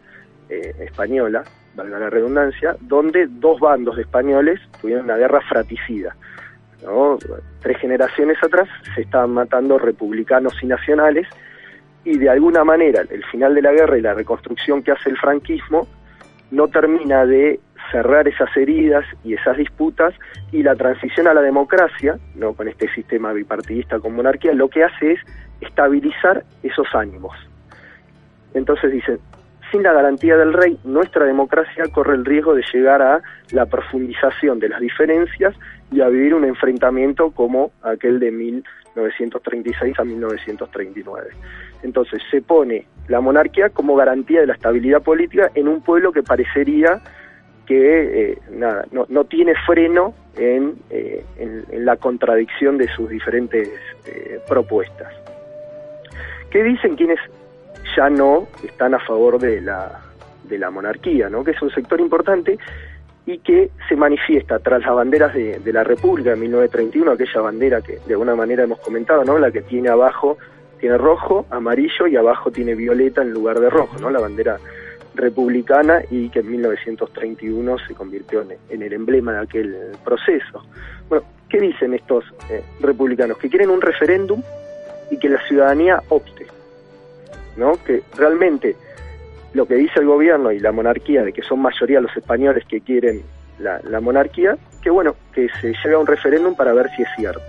eh, 0.48 0.74
española, 0.80 1.44
valga 1.74 1.98
la 1.98 2.10
redundancia, 2.10 2.76
donde 2.80 3.26
dos 3.28 3.60
bandos 3.60 3.96
de 3.96 4.02
españoles 4.02 4.60
tuvieron 4.80 5.04
una 5.04 5.16
guerra 5.16 5.40
fratricida. 5.42 6.16
Tres 7.60 7.78
generaciones 7.78 8.38
atrás 8.42 8.68
se 8.94 9.02
estaban 9.02 9.30
matando 9.30 9.78
republicanos 9.78 10.54
y 10.62 10.66
nacionales 10.66 11.26
y 12.04 12.16
de 12.16 12.30
alguna 12.30 12.64
manera 12.64 13.02
el 13.10 13.24
final 13.26 13.54
de 13.54 13.62
la 13.62 13.72
guerra 13.72 13.98
y 13.98 14.00
la 14.00 14.14
reconstrucción 14.14 14.82
que 14.82 14.92
hace 14.92 15.10
el 15.10 15.18
franquismo 15.18 15.88
no 16.50 16.68
termina 16.68 17.26
de 17.26 17.60
cerrar 17.90 18.28
esas 18.28 18.54
heridas 18.56 19.04
y 19.24 19.34
esas 19.34 19.56
disputas 19.56 20.14
y 20.52 20.62
la 20.62 20.76
transición 20.76 21.26
a 21.26 21.34
la 21.34 21.42
democracia, 21.42 22.18
no 22.34 22.54
con 22.54 22.68
este 22.68 22.88
sistema 22.94 23.32
bipartidista 23.32 23.98
con 23.98 24.14
monarquía, 24.14 24.52
lo 24.52 24.68
que 24.68 24.84
hace 24.84 25.12
es 25.12 25.20
estabilizar 25.60 26.44
esos 26.62 26.86
ánimos. 26.94 27.34
Entonces 28.58 28.92
dicen, 28.92 29.18
sin 29.70 29.82
la 29.82 29.92
garantía 29.92 30.36
del 30.36 30.52
rey, 30.52 30.78
nuestra 30.84 31.24
democracia 31.24 31.84
corre 31.92 32.14
el 32.14 32.24
riesgo 32.24 32.54
de 32.54 32.64
llegar 32.72 33.02
a 33.02 33.22
la 33.50 33.66
profundización 33.66 34.58
de 34.58 34.68
las 34.68 34.80
diferencias 34.80 35.54
y 35.92 36.00
a 36.00 36.08
vivir 36.08 36.34
un 36.34 36.44
enfrentamiento 36.44 37.30
como 37.30 37.72
aquel 37.82 38.18
de 38.18 38.30
1936 38.30 39.98
a 39.98 40.04
1939. 40.04 41.28
Entonces 41.82 42.22
se 42.30 42.42
pone 42.42 42.86
la 43.08 43.20
monarquía 43.20 43.70
como 43.70 43.94
garantía 43.94 44.40
de 44.40 44.46
la 44.46 44.54
estabilidad 44.54 45.02
política 45.02 45.50
en 45.54 45.68
un 45.68 45.82
pueblo 45.82 46.12
que 46.12 46.22
parecería 46.22 47.00
que 47.66 48.30
eh, 48.30 48.38
nada, 48.50 48.86
no, 48.90 49.24
tiene 49.24 49.52
freno 49.66 50.14
en, 50.36 50.76
eh, 50.88 51.22
en, 51.36 51.84
la 51.84 51.96
contradicción 51.96 52.78
de 52.78 52.88
sus 52.88 53.10
diferentes 53.10 53.68
eh, 54.06 54.40
propuestas. 54.48 55.12
¿Qué 56.50 56.62
dicen 56.62 56.96
quienes 56.96 57.20
ya 57.98 58.08
no 58.08 58.46
están 58.62 58.94
a 58.94 59.00
favor 59.00 59.40
de 59.40 59.60
la, 59.60 60.00
de 60.44 60.56
la 60.56 60.70
monarquía, 60.70 61.28
¿no? 61.28 61.42
que 61.42 61.50
es 61.50 61.60
un 61.60 61.70
sector 61.70 62.00
importante 62.00 62.56
y 63.26 63.38
que 63.38 63.70
se 63.88 63.96
manifiesta 63.96 64.60
tras 64.60 64.82
las 64.82 64.94
banderas 64.94 65.34
de, 65.34 65.72
la 65.72 65.82
República 65.82 66.30
de 66.30 66.36
1931, 66.36 67.10
aquella 67.10 67.40
bandera 67.40 67.82
que 67.82 67.98
de 68.06 68.14
alguna 68.14 68.36
manera 68.36 68.62
hemos 68.62 68.78
comentado, 68.78 69.24
¿no? 69.24 69.36
la 69.36 69.50
que 69.50 69.62
tiene 69.62 69.88
abajo, 69.88 70.38
tiene 70.78 70.96
rojo, 70.96 71.44
amarillo 71.50 72.06
y 72.06 72.14
abajo 72.14 72.52
tiene 72.52 72.76
violeta 72.76 73.22
en 73.22 73.32
lugar 73.32 73.58
de 73.58 73.68
rojo, 73.68 73.98
¿no? 73.98 74.10
la 74.10 74.20
bandera 74.20 74.58
republicana 75.16 76.00
y 76.08 76.28
que 76.28 76.38
en 76.38 76.52
1931 76.52 77.78
se 77.80 77.94
convirtió 77.94 78.46
en, 78.70 78.82
el 78.82 78.92
emblema 78.92 79.32
de 79.32 79.40
aquel 79.40 79.76
proceso. 80.04 80.62
Bueno, 81.08 81.24
¿qué 81.48 81.58
dicen 81.58 81.94
estos 81.94 82.24
eh, 82.48 82.62
republicanos? 82.80 83.38
Que 83.38 83.48
quieren 83.48 83.70
un 83.70 83.80
referéndum 83.80 84.40
y 85.10 85.18
que 85.18 85.28
la 85.28 85.44
ciudadanía 85.48 86.00
opte. 86.10 86.47
¿No? 87.58 87.72
Que 87.84 88.02
realmente 88.16 88.76
lo 89.52 89.66
que 89.66 89.74
dice 89.74 90.00
el 90.00 90.06
gobierno 90.06 90.52
y 90.52 90.60
la 90.60 90.72
monarquía, 90.72 91.24
de 91.24 91.32
que 91.32 91.42
son 91.42 91.60
mayoría 91.60 92.00
los 92.00 92.16
españoles 92.16 92.64
que 92.66 92.80
quieren 92.80 93.22
la, 93.58 94.00
monarquía, 94.00 94.56
que 94.82 94.90
bueno, 94.90 95.16
que 95.32 95.48
se 95.60 95.74
lleve 95.82 95.94
a 95.94 95.98
un 95.98 96.06
referéndum 96.06 96.54
para 96.54 96.72
ver 96.72 96.88
si 96.96 97.02
es 97.02 97.08
cierto. 97.16 97.42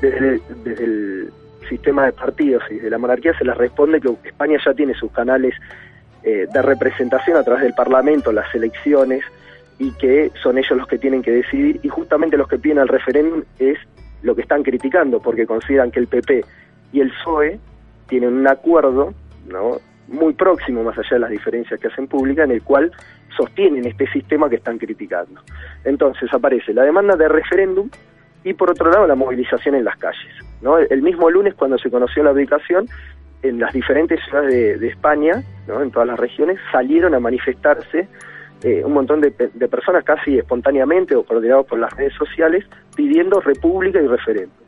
Desde 0.00 0.40
el, 0.64 1.32
sistema 1.68 2.04
de 2.04 2.12
partidos 2.12 2.64
y 2.70 2.74
de 2.74 2.90
la 2.90 2.98
monarquía 2.98 3.32
se 3.38 3.44
les 3.44 3.56
responde 3.56 3.98
que 3.98 4.10
España 4.24 4.58
ya 4.62 4.74
tiene 4.74 4.92
sus 4.94 5.10
canales 5.10 5.54
eh, 6.22 6.46
de 6.52 6.60
representación 6.60 7.36
a 7.38 7.42
través 7.44 7.62
del 7.62 7.72
Parlamento, 7.72 8.30
las 8.30 8.52
elecciones, 8.54 9.24
y 9.78 9.90
que 9.92 10.30
son 10.42 10.58
ellos 10.58 10.76
los 10.76 10.86
que 10.86 10.98
tienen 10.98 11.22
que 11.22 11.30
decidir, 11.30 11.80
y 11.82 11.88
justamente 11.88 12.36
los 12.36 12.48
que 12.48 12.58
piden 12.58 12.78
el 12.78 12.88
referéndum 12.88 13.44
es 13.58 13.78
lo 14.22 14.34
que 14.34 14.42
están 14.42 14.62
criticando, 14.64 15.22
porque 15.22 15.46
consideran 15.46 15.90
que 15.90 16.00
el 16.00 16.08
PP 16.08 16.44
y 16.92 17.00
el 17.00 17.10
PSOE 17.10 17.58
tienen 18.12 18.34
un 18.34 18.46
acuerdo 18.46 19.14
¿no? 19.46 19.78
muy 20.08 20.34
próximo, 20.34 20.82
más 20.82 20.98
allá 20.98 21.12
de 21.12 21.18
las 21.20 21.30
diferencias 21.30 21.80
que 21.80 21.88
hacen 21.88 22.06
pública, 22.08 22.44
en 22.44 22.50
el 22.50 22.62
cual 22.62 22.92
sostienen 23.34 23.86
este 23.86 24.06
sistema 24.08 24.50
que 24.50 24.56
están 24.56 24.76
criticando. 24.76 25.40
Entonces 25.82 26.28
aparece 26.30 26.74
la 26.74 26.82
demanda 26.82 27.16
de 27.16 27.26
referéndum 27.26 27.88
y 28.44 28.52
por 28.52 28.70
otro 28.70 28.90
lado 28.90 29.06
la 29.06 29.14
movilización 29.14 29.76
en 29.76 29.86
las 29.86 29.96
calles. 29.96 30.34
¿no? 30.60 30.76
El 30.76 31.00
mismo 31.00 31.30
lunes 31.30 31.54
cuando 31.54 31.78
se 31.78 31.90
conoció 31.90 32.22
la 32.22 32.32
ubicación, 32.32 32.86
en 33.42 33.58
las 33.58 33.72
diferentes 33.72 34.20
ciudades 34.24 34.78
de, 34.78 34.88
España, 34.88 35.42
¿no? 35.66 35.80
en 35.80 35.90
todas 35.90 36.06
las 36.06 36.20
regiones, 36.20 36.58
salieron 36.70 37.14
a 37.14 37.18
manifestarse 37.18 38.08
eh, 38.62 38.82
un 38.84 38.92
montón 38.92 39.22
de, 39.22 39.30
de, 39.30 39.68
personas 39.68 40.04
casi 40.04 40.36
espontáneamente 40.36 41.16
o 41.16 41.24
coordinados 41.24 41.66
por 41.66 41.78
las 41.78 41.90
redes 41.96 42.12
sociales 42.12 42.66
pidiendo 42.94 43.40
república 43.40 44.02
y 44.02 44.06
referéndum. 44.06 44.61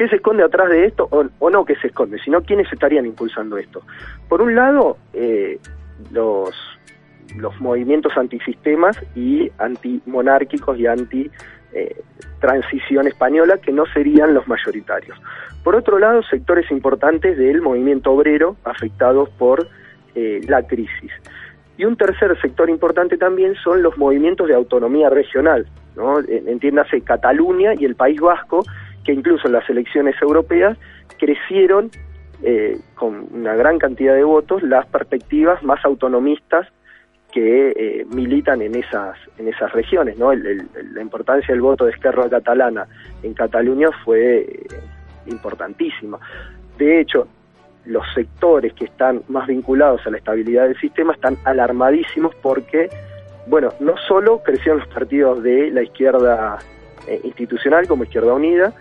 ¿Qué 0.00 0.08
se 0.08 0.16
esconde 0.16 0.42
atrás 0.42 0.70
de 0.70 0.86
esto 0.86 1.10
o, 1.10 1.50
no 1.50 1.66
qué 1.66 1.76
se 1.76 1.88
esconde, 1.88 2.18
sino 2.24 2.40
quiénes 2.40 2.72
estarían 2.72 3.04
impulsando 3.04 3.58
esto? 3.58 3.82
Por 4.30 4.40
un 4.40 4.54
lado, 4.54 4.96
eh, 5.12 5.58
los, 6.10 6.54
los 7.36 7.60
movimientos 7.60 8.16
antisistemas 8.16 8.98
y 9.14 9.52
antimonárquicos 9.58 10.78
y 10.78 10.86
anti 10.86 11.30
eh, 11.74 12.00
transición 12.40 13.08
española 13.08 13.58
que 13.58 13.72
no 13.72 13.84
serían 13.92 14.32
los 14.32 14.48
mayoritarios. 14.48 15.20
Por 15.62 15.76
otro 15.76 15.98
lado, 15.98 16.22
sectores 16.22 16.70
importantes 16.70 17.36
del 17.36 17.60
movimiento 17.60 18.10
obrero 18.12 18.56
afectados 18.64 19.28
por 19.28 19.68
eh, 20.14 20.40
la 20.48 20.62
crisis. 20.62 21.12
Y 21.76 21.84
un 21.84 21.98
tercer 21.98 22.40
sector 22.40 22.70
importante 22.70 23.18
también 23.18 23.54
son 23.56 23.82
los 23.82 23.98
movimientos 23.98 24.48
de 24.48 24.54
autonomía 24.54 25.10
regional, 25.10 25.66
¿no? 25.94 26.20
entiéndase 26.20 27.02
Cataluña 27.02 27.74
y 27.78 27.84
el 27.84 27.96
País 27.96 28.18
Vasco, 28.18 28.62
incluso 29.12 29.46
en 29.46 29.52
las 29.52 29.68
elecciones 29.68 30.14
europeas 30.20 30.78
crecieron 31.18 31.90
eh, 32.42 32.78
con 32.94 33.28
una 33.32 33.54
gran 33.54 33.78
cantidad 33.78 34.14
de 34.14 34.24
votos 34.24 34.62
las 34.62 34.86
perspectivas 34.86 35.62
más 35.62 35.84
autonomistas 35.84 36.66
que 37.30 37.72
eh, 37.76 38.06
militan 38.06 38.62
en 38.62 38.76
esas 38.76 39.18
en 39.36 39.48
esas 39.48 39.70
regiones 39.72 40.16
no 40.16 40.32
la 40.32 41.02
importancia 41.02 41.52
del 41.52 41.60
voto 41.60 41.84
de 41.84 41.92
Esquerra 41.92 42.30
Catalana 42.30 42.86
en 43.22 43.34
Cataluña 43.34 43.90
fue 44.04 44.38
eh, 44.38 44.66
importantísima. 45.26 46.18
De 46.78 47.00
hecho, 47.00 47.28
los 47.84 48.04
sectores 48.14 48.72
que 48.72 48.86
están 48.86 49.22
más 49.28 49.46
vinculados 49.46 50.06
a 50.06 50.10
la 50.10 50.16
estabilidad 50.16 50.64
del 50.64 50.80
sistema 50.80 51.12
están 51.12 51.36
alarmadísimos 51.44 52.34
porque, 52.36 52.88
bueno, 53.48 53.68
no 53.80 53.98
solo 54.08 54.42
crecieron 54.42 54.78
los 54.80 54.88
partidos 54.88 55.42
de 55.42 55.70
la 55.70 55.82
izquierda 55.82 56.58
institucional 57.22 57.86
como 57.86 58.04
Izquierda 58.04 58.32
Unida, 58.32 58.72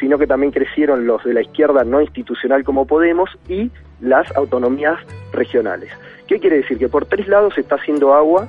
sino 0.00 0.18
que 0.18 0.26
también 0.26 0.52
crecieron 0.52 1.06
los 1.06 1.24
de 1.24 1.34
la 1.34 1.42
izquierda 1.42 1.84
no 1.84 2.00
institucional 2.00 2.64
como 2.64 2.86
Podemos 2.86 3.30
y 3.48 3.70
las 4.00 4.34
autonomías 4.36 4.98
regionales. 5.32 5.90
¿Qué 6.26 6.38
quiere 6.38 6.58
decir? 6.58 6.78
Que 6.78 6.88
por 6.88 7.06
tres 7.06 7.26
lados 7.28 7.56
está 7.56 7.76
haciendo 7.76 8.14
agua 8.14 8.48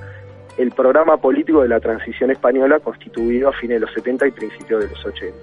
el 0.57 0.71
programa 0.71 1.17
político 1.17 1.61
de 1.61 1.69
la 1.69 1.79
transición 1.79 2.31
española 2.31 2.79
constituido 2.79 3.49
a 3.49 3.53
fines 3.53 3.77
de 3.77 3.79
los 3.79 3.93
70 3.93 4.27
y 4.27 4.31
principios 4.31 4.81
de 4.83 4.89
los 4.89 5.05
80. 5.05 5.35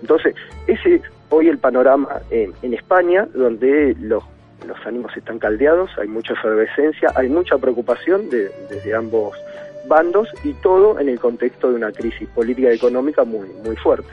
Entonces, 0.00 0.34
ese 0.66 0.96
es 0.96 1.02
hoy 1.28 1.48
el 1.48 1.58
panorama 1.58 2.20
en, 2.30 2.54
España, 2.72 3.28
donde 3.34 3.94
los, 4.00 4.24
los, 4.66 4.86
ánimos 4.86 5.14
están 5.16 5.38
caldeados, 5.38 5.90
hay 5.98 6.08
mucha 6.08 6.32
efervescencia, 6.32 7.12
hay 7.14 7.28
mucha 7.28 7.58
preocupación 7.58 8.30
de, 8.30 8.50
desde 8.70 8.94
ambos 8.94 9.36
bandos 9.86 10.28
y 10.44 10.54
todo 10.54 10.98
en 10.98 11.10
el 11.10 11.20
contexto 11.20 11.68
de 11.68 11.76
una 11.76 11.92
crisis 11.92 12.28
política 12.30 12.72
y 12.72 12.76
económica 12.76 13.24
muy, 13.24 13.48
muy 13.64 13.76
fuerte. 13.76 14.08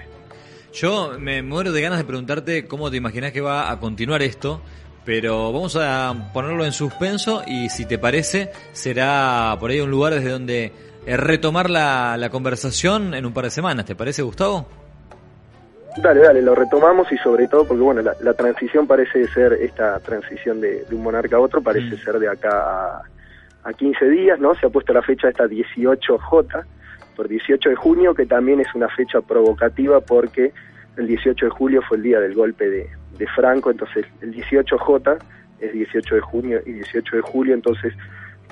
Yo 0.73 1.19
me 1.19 1.41
muero 1.41 1.71
de 1.71 1.81
ganas 1.81 1.97
de 1.97 2.05
preguntarte 2.05 2.65
cómo 2.67 2.89
te 2.89 2.97
imaginas 2.97 3.31
que 3.31 3.41
va 3.41 3.71
a 3.71 3.79
continuar 3.79 4.21
esto, 4.21 4.62
pero 5.05 5.51
vamos 5.51 5.75
a 5.75 6.31
ponerlo 6.34 6.63
en 6.65 6.71
suspenso 6.71 7.43
y 7.45 7.69
si 7.69 7.86
te 7.86 7.97
parece 7.97 8.51
será 8.71 9.55
por 9.60 9.71
ahí 9.71 9.81
un 9.81 9.91
lugar 9.91 10.13
desde 10.13 10.29
donde 10.29 10.71
eh, 11.05 11.17
retomar 11.17 11.69
la, 11.69 12.15
la 12.17 12.29
conversación 12.29 13.13
en 13.13 13.25
un 13.25 13.34
par 13.34 13.45
de 13.45 13.49
semanas. 13.49 13.86
¿Te 13.86 13.95
parece, 13.95 14.21
Gustavo? 14.21 14.65
Dale, 15.97 16.21
dale, 16.21 16.41
lo 16.41 16.55
retomamos 16.55 17.12
y 17.12 17.17
sobre 17.17 17.47
todo 17.49 17.67
porque, 17.67 17.84
bueno, 17.84 18.01
la, 18.01 18.34
transición 18.34 18.88
parece 18.88 19.27
ser, 19.27 19.53
esta 19.53 19.99
transición 19.99 20.62
de, 20.62 20.86
un 20.89 21.03
monarca 21.03 21.36
a 21.36 21.39
otro 21.39 21.62
parece 21.62 21.95
mm. 21.95 21.99
ser 21.99 22.19
de 22.19 22.29
acá 22.29 22.49
a, 22.49 23.03
a 23.65 23.73
15 23.73 24.10
días, 24.10 24.39
¿no? 24.39 24.55
Se 24.55 24.67
ha 24.67 24.69
puesto 24.69 24.93
la 24.93 25.01
fecha 25.01 25.27
esta 25.27 25.45
18J, 25.47 26.63
por 27.15 27.28
18 27.28 27.69
de 27.69 27.76
junio, 27.76 28.13
que 28.13 28.26
también 28.26 28.60
es 28.60 28.67
una 28.74 28.89
fecha 28.89 29.21
provocativa 29.21 30.02
porque 30.02 30.52
el 30.97 31.08
18 31.08 31.45
de 31.45 31.52
julio 31.52 31.82
fue 31.88 31.97
el 31.97 32.04
día 32.04 32.19
del 32.19 32.34
golpe 32.34 32.69
de, 32.69 32.89
de 33.17 33.28
Franco, 33.28 33.71
entonces 33.71 34.06
el 34.21 34.34
18J 34.34 35.17
es 35.60 35.74
18 35.74 36.15
de 36.15 36.21
junio 36.21 36.62
y 36.65 36.74
18 36.74 37.15
de 37.17 37.21
julio, 37.21 37.54
entonces 37.54 37.93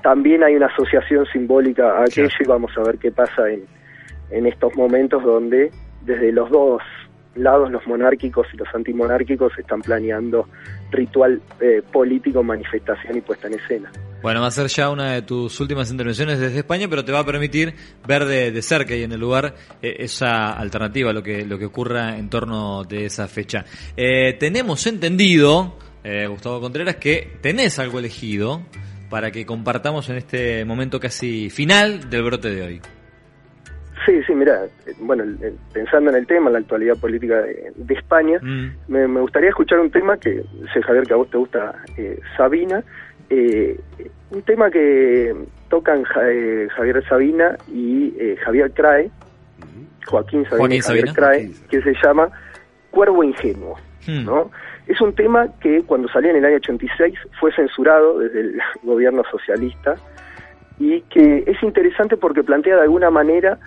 también 0.02 0.44
hay 0.44 0.56
una 0.56 0.68
asociación 0.68 1.26
simbólica 1.26 1.98
a 1.98 2.04
aquello 2.04 2.30
y 2.40 2.48
vamos 2.48 2.72
a 2.78 2.84
ver 2.84 2.98
qué 2.98 3.12
pasa 3.12 3.50
en, 3.50 3.64
en 4.30 4.46
estos 4.46 4.76
momentos 4.76 5.24
donde 5.24 5.72
desde 6.02 6.32
los 6.32 6.50
dos 6.50 6.82
lados, 7.36 7.72
los 7.72 7.86
monárquicos 7.88 8.48
y 8.54 8.58
los 8.58 8.68
antimonárquicos, 8.74 9.58
están 9.58 9.82
planeando 9.82 10.48
ritual 10.92 11.42
eh, 11.60 11.82
político, 11.92 12.44
manifestación 12.44 13.18
y 13.18 13.22
puesta 13.22 13.48
en 13.48 13.54
escena. 13.56 13.92
Bueno, 14.22 14.42
va 14.42 14.48
a 14.48 14.52
ser 14.52 14.68
ya 14.68 14.90
una 14.90 15.14
de 15.14 15.22
tus 15.22 15.60
últimas 15.60 15.90
intervenciones 15.92 16.40
desde 16.40 16.60
España, 16.60 16.88
pero 16.90 17.06
te 17.06 17.12
va 17.12 17.20
a 17.20 17.26
permitir 17.26 17.74
ver 18.08 18.26
de, 18.26 18.62
cerca 18.62 18.96
y 18.96 19.04
en 19.04 19.12
el 19.12 19.20
lugar 19.20 19.56
eh, 19.82 19.96
esa 20.00 20.54
alternativa, 20.54 21.14
lo 21.14 21.24
que, 21.24 21.46
lo 21.46 21.58
que 21.58 21.66
ocurra 21.66 22.18
en 22.18 22.30
torno 22.30 22.84
de 22.84 23.06
esa 23.06 23.28
fecha. 23.28 23.66
Eh, 23.96 24.34
tenemos 24.40 24.86
entendido, 24.88 25.78
Gustavo 26.30 26.60
Contreras, 26.60 26.96
que 26.96 27.38
tenés 27.42 27.78
algo 27.78 28.00
elegido 28.00 28.64
para 29.10 29.32
que 29.32 29.46
compartamos 29.46 30.10
en 30.10 30.18
este 30.18 30.66
momento 30.66 31.00
casi 31.00 31.50
final 31.50 32.10
del 32.10 32.24
brote 32.24 32.50
de 32.50 32.62
hoy. 32.62 32.82
Sí, 34.06 34.24
sí, 34.26 34.34
mira, 34.34 34.62
bueno, 35.02 35.24
pensando 35.74 36.10
en 36.10 36.16
el 36.16 36.26
tema, 36.26 36.48
en 36.48 36.54
la 36.54 36.60
actualidad 36.60 36.96
política 36.98 37.42
de, 37.42 37.94
España, 37.94 38.40
mm. 38.42 38.72
me, 38.88 39.22
gustaría 39.22 39.50
escuchar 39.50 39.80
un 39.80 39.92
tema 39.92 40.18
que 40.18 40.42
sé, 40.74 40.82
Javier, 40.82 41.06
que 41.06 41.14
a 41.14 41.18
vos 41.18 41.30
te 41.30 41.38
gusta, 41.38 41.76
eh, 41.98 42.20
Sabina, 42.38 42.84
eh, 43.30 43.80
un 44.32 44.42
tema 44.44 44.70
que 44.70 45.36
tocan 45.70 46.04
eh, 46.24 46.68
Javier 46.76 47.04
Sabina 47.08 47.58
y 47.72 48.14
Javier 48.44 48.72
Crae, 48.72 49.10
Joaquín 50.06 50.46
Sabina 50.50 50.76
y 50.76 50.82
Javier 50.82 51.14
Crae, 51.14 51.52
que 51.70 51.82
se 51.82 51.94
llama 52.04 52.30
Cuervo 52.92 53.24
Ingenuo, 53.24 53.78
hmm. 54.08 54.26
¿no? 54.26 54.52
Es 54.88 55.00
un 55.02 55.14
tema 55.14 55.48
que 55.60 55.84
cuando 55.84 56.08
salió 56.10 56.32
en 56.32 56.38
el 56.38 56.46
año 56.46 56.56
86 56.56 57.14
fue 57.40 57.54
censurado 57.54 58.18
desde 58.20 58.40
el 58.42 58.60
gobierno 58.84 59.24
socialista 59.30 59.96
y 60.80 61.02
que 61.02 61.44
es 61.46 61.62
interesante 61.62 62.18
porque 62.18 62.44
plantea 62.44 62.78
de 62.78 62.82
alguna 62.82 63.12
manera 63.12 63.60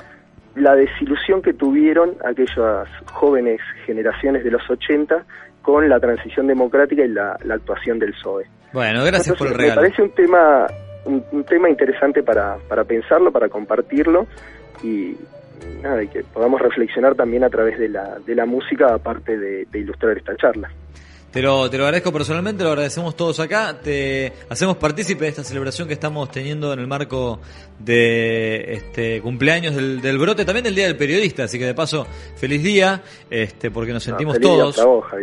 la 0.56 0.74
desilusión 0.74 1.40
que 1.40 1.52
tuvieron 1.52 2.16
aquellas 2.24 2.88
jóvenes 3.12 3.60
generaciones 3.86 4.44
de 4.44 4.50
los 4.50 4.68
80 4.68 5.24
con 5.62 5.88
la 5.88 6.00
transición 6.00 6.46
democrática 6.46 7.04
y 7.04 7.08
la, 7.08 7.38
actuación 7.50 7.98
del 7.98 8.12
PSOE. 8.12 8.46
Bueno, 8.72 9.04
gracias 9.04 9.36
por 9.36 9.48
el 9.48 9.54
regalo. 9.54 9.82
Me 9.82 9.88
parece 9.88 10.02
un 10.02 10.10
tema, 10.10 10.66
un, 11.04 11.44
tema 11.44 11.68
interesante 11.68 12.22
para, 12.22 12.56
para 12.68 12.84
pensarlo, 12.84 13.30
para 13.30 13.48
compartirlo 13.48 14.26
y, 14.82 15.16
nada, 15.82 16.02
y 16.02 16.08
que 16.08 16.24
podamos 16.24 16.60
reflexionar 16.60 17.14
también 17.14 17.44
a 17.44 17.50
través 17.50 17.78
de 17.78 17.88
la, 17.88 18.18
de 18.18 18.34
la 18.34 18.46
música, 18.46 18.94
aparte 18.94 19.38
de 19.38 19.78
ilustrar 19.78 20.16
esta 20.16 20.36
charla. 20.36 20.70
Te 21.32 21.40
lo, 21.40 21.70
te 21.70 21.78
lo 21.78 21.84
agradezco 21.84 22.12
personalmente, 22.12 22.62
lo 22.62 22.70
agradecemos 22.70 23.16
todos 23.16 23.40
acá. 23.40 23.80
Te 23.82 24.34
hacemos 24.50 24.76
partícipe 24.76 25.24
de 25.24 25.30
esta 25.30 25.42
celebración 25.42 25.88
que 25.88 25.94
estamos 25.94 26.30
teniendo 26.30 26.74
en 26.74 26.78
el 26.78 26.86
marco 26.86 27.40
de 27.78 28.74
este 28.74 29.22
cumpleaños 29.22 29.74
del, 29.74 30.02
del 30.02 30.18
brote, 30.18 30.44
también 30.44 30.64
del 30.64 30.74
Día 30.74 30.84
del 30.84 30.96
Periodista. 30.98 31.44
Así 31.44 31.58
que 31.58 31.64
de 31.64 31.72
paso, 31.72 32.06
feliz 32.36 32.62
día, 32.62 33.00
este, 33.30 33.70
porque 33.70 33.94
nos 33.94 34.02
sentimos 34.02 34.38
todos 34.40 34.78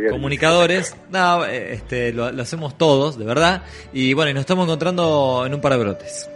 comunicadores. 0.09 0.97
No, 1.11 1.45
este, 1.45 2.11
lo, 2.11 2.25
hacemos 2.25 2.75
todos, 2.75 3.19
de 3.19 3.25
verdad. 3.25 3.61
Y 3.93 4.15
bueno, 4.15 4.31
y 4.31 4.33
nos 4.33 4.41
estamos 4.41 4.65
encontrando 4.65 5.43
en 5.45 5.53
un 5.53 5.61
par 5.61 5.73
de 5.73 5.77
brotes. 5.77 6.27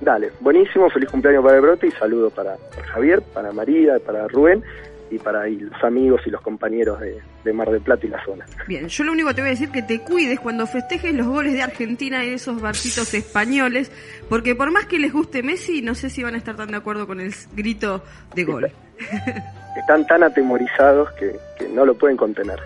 Dale, 0.00 0.30
buenísimo, 0.38 0.88
feliz 0.90 1.10
cumpleaños 1.10 1.42
para 1.42 1.56
el 1.56 1.62
brote 1.62 1.88
y 1.88 1.90
saludos 1.90 2.32
para 2.34 2.56
Javier, 2.92 3.20
para 3.34 3.50
María, 3.50 3.98
para 3.98 4.28
Rubén 4.28 4.62
y 5.10 5.18
para 5.18 5.46
los 5.46 5.84
amigos 5.84 6.20
y 6.26 6.30
los 6.30 6.40
compañeros 6.40 6.98
de, 7.00 7.52
Mar 7.52 7.70
del 7.70 7.80
Plata 7.80 8.06
y 8.06 8.08
la 8.08 8.24
zona. 8.24 8.44
Bien, 8.66 8.88
yo 8.88 9.04
lo 9.04 9.12
único 9.12 9.28
que 9.28 9.34
te 9.34 9.40
voy 9.40 9.48
a 9.48 9.52
decir 9.52 9.70
que 9.70 9.82
te 9.82 10.00
cuides 10.00 10.40
cuando 10.40 10.66
festejes 10.66 11.14
los 11.14 11.26
goles 11.26 11.52
de 11.52 11.62
Argentina 11.62 12.24
y 12.24 12.30
esos 12.30 12.60
barcitos 12.60 13.14
españoles, 13.14 13.92
porque 14.28 14.54
por 14.54 14.70
más 14.72 14.86
que 14.86 14.98
les 14.98 15.12
guste 15.12 15.42
Messi, 15.42 15.80
no 15.80 15.94
sé 15.94 16.10
si 16.10 16.22
van 16.22 16.34
a 16.34 16.38
estar 16.38 16.56
tan 16.56 16.70
de 16.70 16.76
acuerdo 16.76 17.06
con 17.06 17.20
el 17.20 17.32
grito 17.54 18.02
de 18.34 18.44
gol. 18.44 18.70
Están 19.76 20.06
tan 20.06 20.22
atemorizados 20.22 21.10
que, 21.12 21.38
no 21.70 21.84
lo 21.84 21.94
pueden 21.94 22.16
contener. 22.16 22.58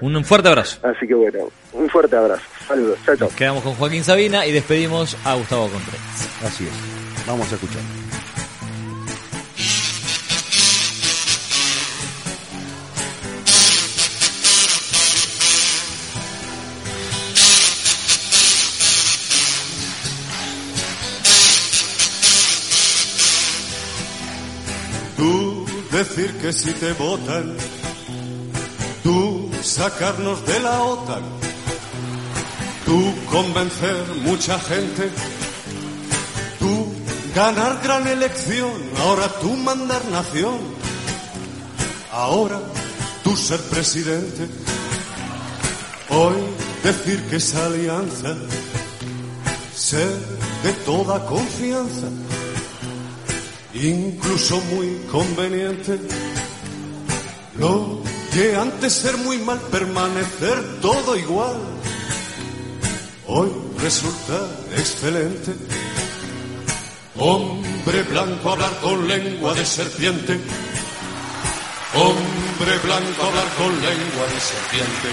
Un 0.00 0.24
fuerte 0.24 0.48
abrazo. 0.48 0.86
Así 0.86 1.06
que 1.06 1.14
bueno, 1.14 1.48
un 1.72 1.88
fuerte 1.88 2.16
abrazo. 2.16 2.42
Saludos. 2.66 2.98
Chao, 3.04 3.28
quedamos 3.36 3.62
con 3.62 3.74
Joaquín 3.74 4.04
Sabina 4.04 4.46
y 4.46 4.52
despedimos 4.52 5.16
a 5.26 5.34
Gustavo 5.34 5.68
Contreras. 5.68 6.42
Así 6.44 6.64
es. 6.64 7.26
Vamos 7.26 7.50
a 7.50 7.54
escuchar. 7.56 8.03
Decir 25.94 26.36
que 26.38 26.52
si 26.52 26.72
te 26.72 26.92
votan, 26.94 27.56
tú 29.04 29.48
sacarnos 29.62 30.44
de 30.44 30.58
la 30.58 30.82
OTAN, 30.82 31.22
tú 32.84 33.14
convencer 33.30 33.96
mucha 34.24 34.58
gente, 34.58 35.08
tú 36.58 36.92
ganar 37.32 37.80
gran 37.84 38.08
elección, 38.08 38.72
ahora 39.02 39.28
tú 39.40 39.50
mandar 39.56 40.04
nación, 40.06 40.58
ahora 42.10 42.60
tú 43.22 43.36
ser 43.36 43.60
presidente, 43.60 44.48
hoy 46.10 46.34
decir 46.82 47.22
que 47.28 47.36
esa 47.36 47.66
alianza, 47.66 48.34
ser 49.76 50.12
de 50.64 50.72
toda 50.84 51.24
confianza 51.26 52.08
incluso 53.74 54.60
muy 54.72 55.00
conveniente. 55.10 55.98
Lo 57.58 58.00
que 58.32 58.56
antes 58.56 58.92
ser 58.92 59.16
muy 59.18 59.38
mal, 59.38 59.60
permanecer 59.70 60.80
todo 60.80 61.16
igual, 61.16 61.56
hoy 63.26 63.50
resulta 63.78 64.38
excelente. 64.76 65.52
Hombre 67.16 68.02
blanco 68.02 68.50
hablar 68.50 68.80
con 68.80 69.06
lengua 69.06 69.54
de 69.54 69.64
serpiente. 69.64 70.40
Hombre 71.94 72.78
blanco 72.82 73.22
hablar 73.22 73.48
con 73.56 73.72
lengua 73.72 74.26
de 74.26 74.40
serpiente. 74.40 75.08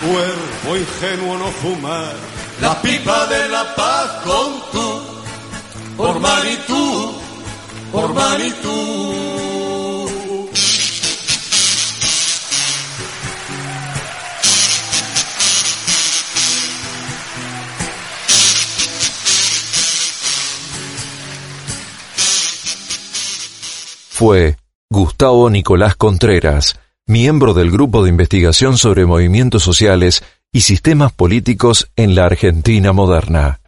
Cuervo 0.00 0.76
ingenuo 0.76 1.38
no 1.38 1.50
fumar. 1.52 2.14
La 2.60 2.82
pipa 2.82 3.26
de 3.26 3.48
la 3.48 3.74
paz 3.74 4.10
con 4.24 4.60
tú 4.72 5.11
por 5.96 6.20
Maritú, 6.20 7.12
por 7.92 8.14
Maritú. 8.14 9.12
Fue 24.10 24.56
Gustavo 24.88 25.50
Nicolás 25.50 25.96
Contreras, 25.96 26.78
miembro 27.06 27.54
del 27.54 27.72
Grupo 27.72 28.04
de 28.04 28.10
Investigación 28.10 28.78
sobre 28.78 29.04
Movimientos 29.04 29.64
Sociales 29.64 30.22
y 30.52 30.60
Sistemas 30.60 31.12
Políticos 31.12 31.90
en 31.96 32.14
la 32.14 32.26
Argentina 32.26 32.92
Moderna. 32.92 33.58